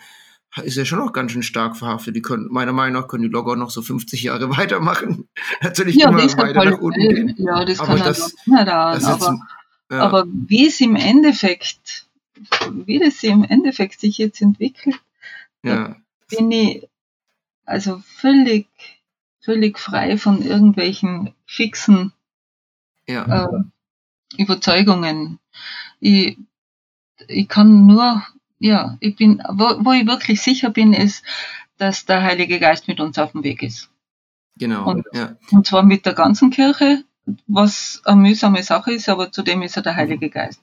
[0.62, 2.14] ist ja schon noch ganz schön stark verhaftet.
[2.14, 5.28] Die können, meiner Meinung nach können die locker noch so 50 Jahre weitermachen.
[5.62, 7.34] Natürlich Ja, immer weiter nach voll, unten gehen.
[7.38, 8.94] ja, das Aber kann das- das, länger dauern.
[8.94, 9.40] Das ist, aber,
[9.90, 12.06] ja, aber wie es im Endeffekt,
[12.86, 14.96] wie das im Endeffekt sich jetzt entwickelt,
[15.62, 15.96] ja,
[16.28, 16.88] bin ich
[17.64, 18.66] also völlig,
[19.40, 22.12] völlig frei von irgendwelchen fixen
[23.06, 23.62] ja, äh,
[24.36, 25.38] Überzeugungen.
[26.00, 26.38] Ich,
[27.28, 28.22] ich kann nur,
[28.58, 31.24] ja, ich bin, wo, wo ich wirklich sicher bin, ist,
[31.78, 33.90] dass der Heilige Geist mit uns auf dem Weg ist.
[34.56, 34.84] genau.
[34.88, 37.04] und- ja, Und zwar mit der ganzen Kirche,
[37.46, 40.60] was eine mühsame Sache ist, aber zudem ist er der Heilige Geist.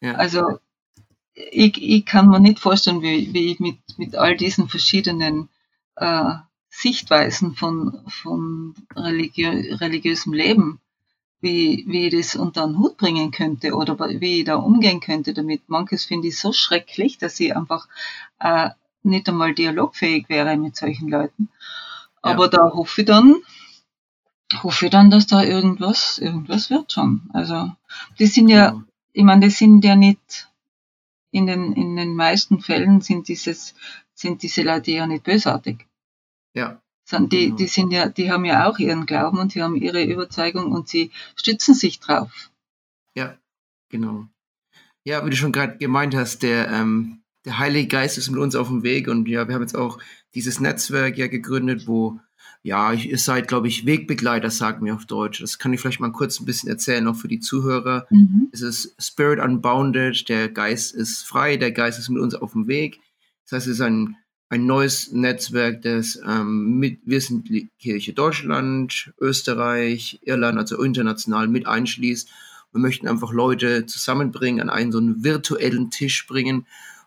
[0.00, 0.14] ja.
[0.14, 0.58] Also
[1.50, 5.48] ich, ich kann mir nicht vorstellen, wie, wie ich mit, mit all diesen verschiedenen
[5.96, 6.34] äh,
[6.68, 10.80] Sichtweisen von, von religiö religiösem Leben,
[11.40, 15.32] wie, wie ich das unter einen Hut bringen könnte oder wie ich da umgehen könnte
[15.32, 15.68] damit.
[15.68, 17.88] Manches finde ich so schrecklich, dass ich einfach
[18.40, 18.70] äh,
[19.02, 21.48] nicht einmal dialogfähig wäre mit solchen Leuten.
[22.24, 22.32] Ja.
[22.32, 23.36] Aber da hoffe ich dann,
[24.62, 27.22] hoffe ich dann, dass da irgendwas, irgendwas wird schon.
[27.32, 27.70] Also,
[28.18, 28.82] die sind ja, genau.
[29.12, 30.47] ich meine, das sind ja nicht,
[31.30, 33.74] in den, in den meisten Fällen sind dieses,
[34.14, 35.86] sind diese Leute ja nicht bösartig.
[36.54, 37.56] ja, Sondern die, Genau.
[37.56, 40.88] die sind ja, die haben ja auch ihren Glauben und sie haben ihre Überzeugung und
[40.88, 42.50] sie stützen sich drauf.
[43.14, 43.36] Ja,
[43.88, 44.26] genau.
[45.04, 48.54] Ja, wie du schon gerade gemeint hast, der, ähm, der Heilige Geist ist mit uns
[48.54, 49.98] auf dem Weg und ja, wir haben jetzt auch
[50.34, 52.20] dieses Netzwerk ja gegründet, wo,
[52.62, 55.40] ja, ihr seid, glaube ich, Wegbegleiter, sagen wir auf Deutsch.
[55.40, 58.06] Das kann ich vielleicht mal kurz ein bisschen erzählen, auch für die Zuhörer.
[58.10, 58.48] Mhm.
[58.52, 62.66] Es ist Spirit Unbounded, der Geist ist frei, der Geist ist mit uns auf dem
[62.66, 63.00] Weg.
[63.44, 64.16] Das heißt, es ist ein,
[64.48, 71.48] ein neues Netzwerk, das ähm, mit, wir sind die Kirche Deutschland, Österreich, Irland, also international
[71.48, 72.28] mit einschließt.
[72.72, 76.66] Wir möchten einfach Leute zusammenbringen, an einen so einen virtuellen Tisch bringen,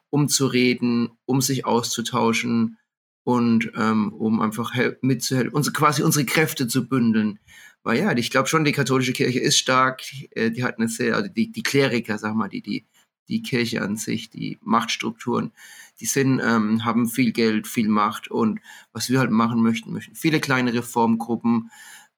[0.10, 2.78] um zu reden, um sich auszutauschen
[3.24, 7.40] und ähm, um einfach hel- mitzuhelfen, unsere, quasi unsere Kräfte zu bündeln.
[7.84, 10.02] Weil ja, ich glaube schon, die katholische Kirche ist stark,
[10.32, 12.86] äh, die hat eine sehr, also die, die Kleriker, sag mal, die, die,
[13.28, 15.52] die Kirche an sich, die Machtstrukturen,
[16.00, 18.60] die sind, ähm, haben viel Geld, viel Macht und
[18.94, 21.70] was wir halt machen möchten, möchten viele kleine Reformgruppen,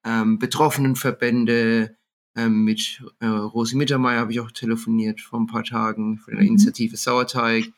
[0.06, 1.95] ähm, Betroffenenverbände,
[2.36, 6.43] ähm, mit äh, Rosi Mittermeier habe ich auch telefoniert vor ein paar Tagen von der
[6.43, 6.49] Mhm.
[6.49, 7.72] Initiative Sauerteig,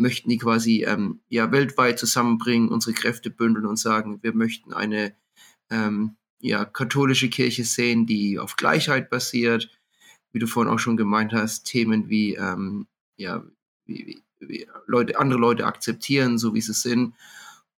[0.00, 5.14] möchten die quasi ähm, ja weltweit zusammenbringen, unsere Kräfte bündeln und sagen, wir möchten eine
[5.70, 9.70] ähm, ja, katholische Kirche sehen, die auf Gleichheit basiert,
[10.32, 12.86] wie du vorhin auch schon gemeint hast, Themen wie, ähm,
[13.16, 13.44] ja,
[13.84, 17.14] wie, wie, Leute, andere Leute akzeptieren, so wie sie sind.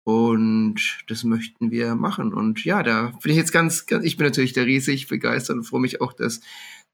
[0.05, 2.33] Und das möchten wir machen.
[2.33, 5.65] Und ja, da bin ich jetzt ganz, ganz ich bin natürlich da riesig begeistert und
[5.65, 6.41] freue mich auch, dass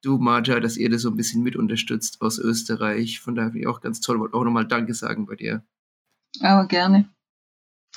[0.02, 3.20] du, Marta, dass ihr das so ein bisschen mit unterstützt aus Österreich.
[3.20, 4.18] Von daher finde ich auch ganz toll.
[4.18, 5.62] Wollte auch nochmal Danke sagen bei dir.
[6.40, 7.08] Aber gerne.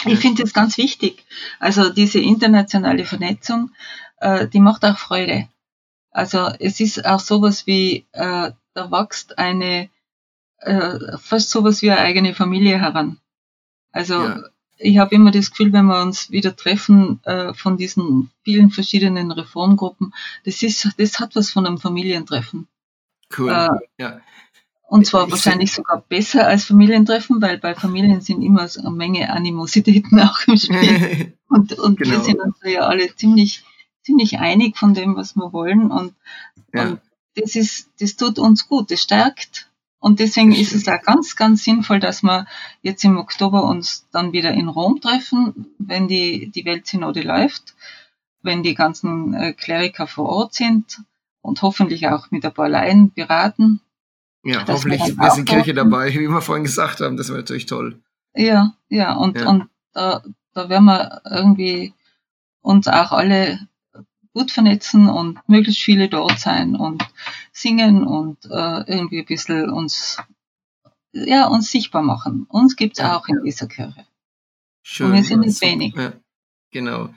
[0.05, 1.25] Ich finde das ganz wichtig.
[1.59, 3.71] Also diese internationale Vernetzung,
[4.17, 5.47] äh, die macht auch Freude.
[6.11, 9.89] Also es ist auch sowas wie, äh, da wächst eine,
[10.57, 13.19] äh, fast sowas wie eine eigene Familie heran.
[13.91, 14.43] Also Ja.
[14.81, 19.31] Ich habe immer das Gefühl, wenn wir uns wieder treffen äh, von diesen vielen verschiedenen
[19.31, 20.13] Reformgruppen,
[20.43, 22.67] das ist, das hat was von einem Familientreffen.
[23.37, 23.49] Cool.
[23.49, 23.69] Äh,
[24.01, 24.21] ja.
[24.83, 28.91] Und zwar Ich wahrscheinlich sogar besser als Familientreffen, weil bei Familien sind immer so eine
[28.91, 31.33] Menge Animositäten auch im Spiel.
[31.47, 32.23] Und, und wir Genau.
[32.23, 33.65] sind uns ja alle ziemlich,
[34.03, 35.91] ziemlich einig von dem, was wir wollen.
[35.91, 36.13] Und,
[36.73, 36.83] ja.
[36.83, 37.01] und
[37.35, 39.69] das ist, das tut uns gut, das stärkt.
[40.01, 42.47] Und deswegen ist es auch ganz, ganz sinnvoll, dass wir
[42.81, 47.75] jetzt im Oktober uns dann wieder in Rom treffen, wenn die, die Weltsynode läuft,
[48.41, 51.03] wenn die ganzen äh, Kleriker vor Ort sind
[51.41, 53.79] und hoffentlich auch mit ein paar Laien beraten.
[54.43, 57.15] Ja, hoffentlich wir sind auch Kirche dabei, wie wir vorhin gesagt haben.
[57.15, 58.01] Das wäre natürlich toll.
[58.33, 59.49] Ja, ja, und, Ja.
[59.49, 60.23] und da,
[60.55, 61.93] da werden wir irgendwie
[62.61, 63.59] uns auch alle
[64.33, 67.03] gut vernetzen und möglichst viele dort sein und
[67.51, 70.17] singen und äh, irgendwie ein bisschen uns,
[71.11, 72.45] ja, uns sichtbar machen.
[72.49, 74.05] Uns gibt's auch in dieser Kirche.
[74.83, 75.13] Schön.
[75.13, 75.93] wir sind nicht wenig.
[76.71, 77.09] Genau.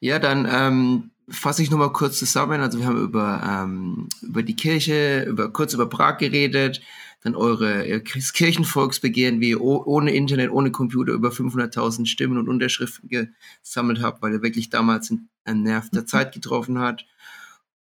[0.00, 2.60] Ja, dann, ähm, fasse ich nochmal kurz zusammen.
[2.60, 6.80] Also wir haben über, ähm, über die Kirche, über, kurz über Prag geredet,
[7.22, 13.08] dann eure ihr Kirchenvolksbegehren, wie ihr ohne Internet, ohne Computer über 500.000 Stimmen und Unterschriften
[13.08, 15.12] gesammelt habt, weil ihr wirklich damals
[15.44, 17.06] einen Nerv der Zeit getroffen hat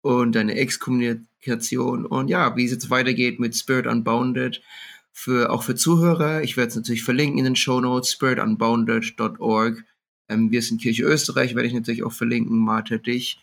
[0.00, 4.62] und eine Exkommunikation und ja, wie es jetzt weitergeht mit Spirit Unbounded
[5.12, 6.42] für auch für Zuhörer.
[6.42, 9.84] Ich werde es natürlich verlinken in den Show Notes, spiritunbounded.org.
[10.28, 13.40] Ähm, wir sind Kirche Österreich, werde ich natürlich auch verlinken, Martha, dich.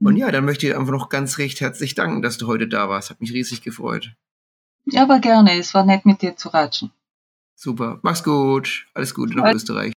[0.00, 0.20] Und mhm.
[0.20, 3.10] ja, dann möchte ich einfach noch ganz recht herzlich danken, dass du heute da warst.
[3.10, 4.12] Hat mich riesig gefreut.
[4.84, 5.58] Ja, aber gerne.
[5.58, 6.90] Es war nett mit dir zu ratschen.
[7.54, 8.00] Super.
[8.02, 8.86] Mach's gut.
[8.94, 9.90] Alles Gute nach Österreich.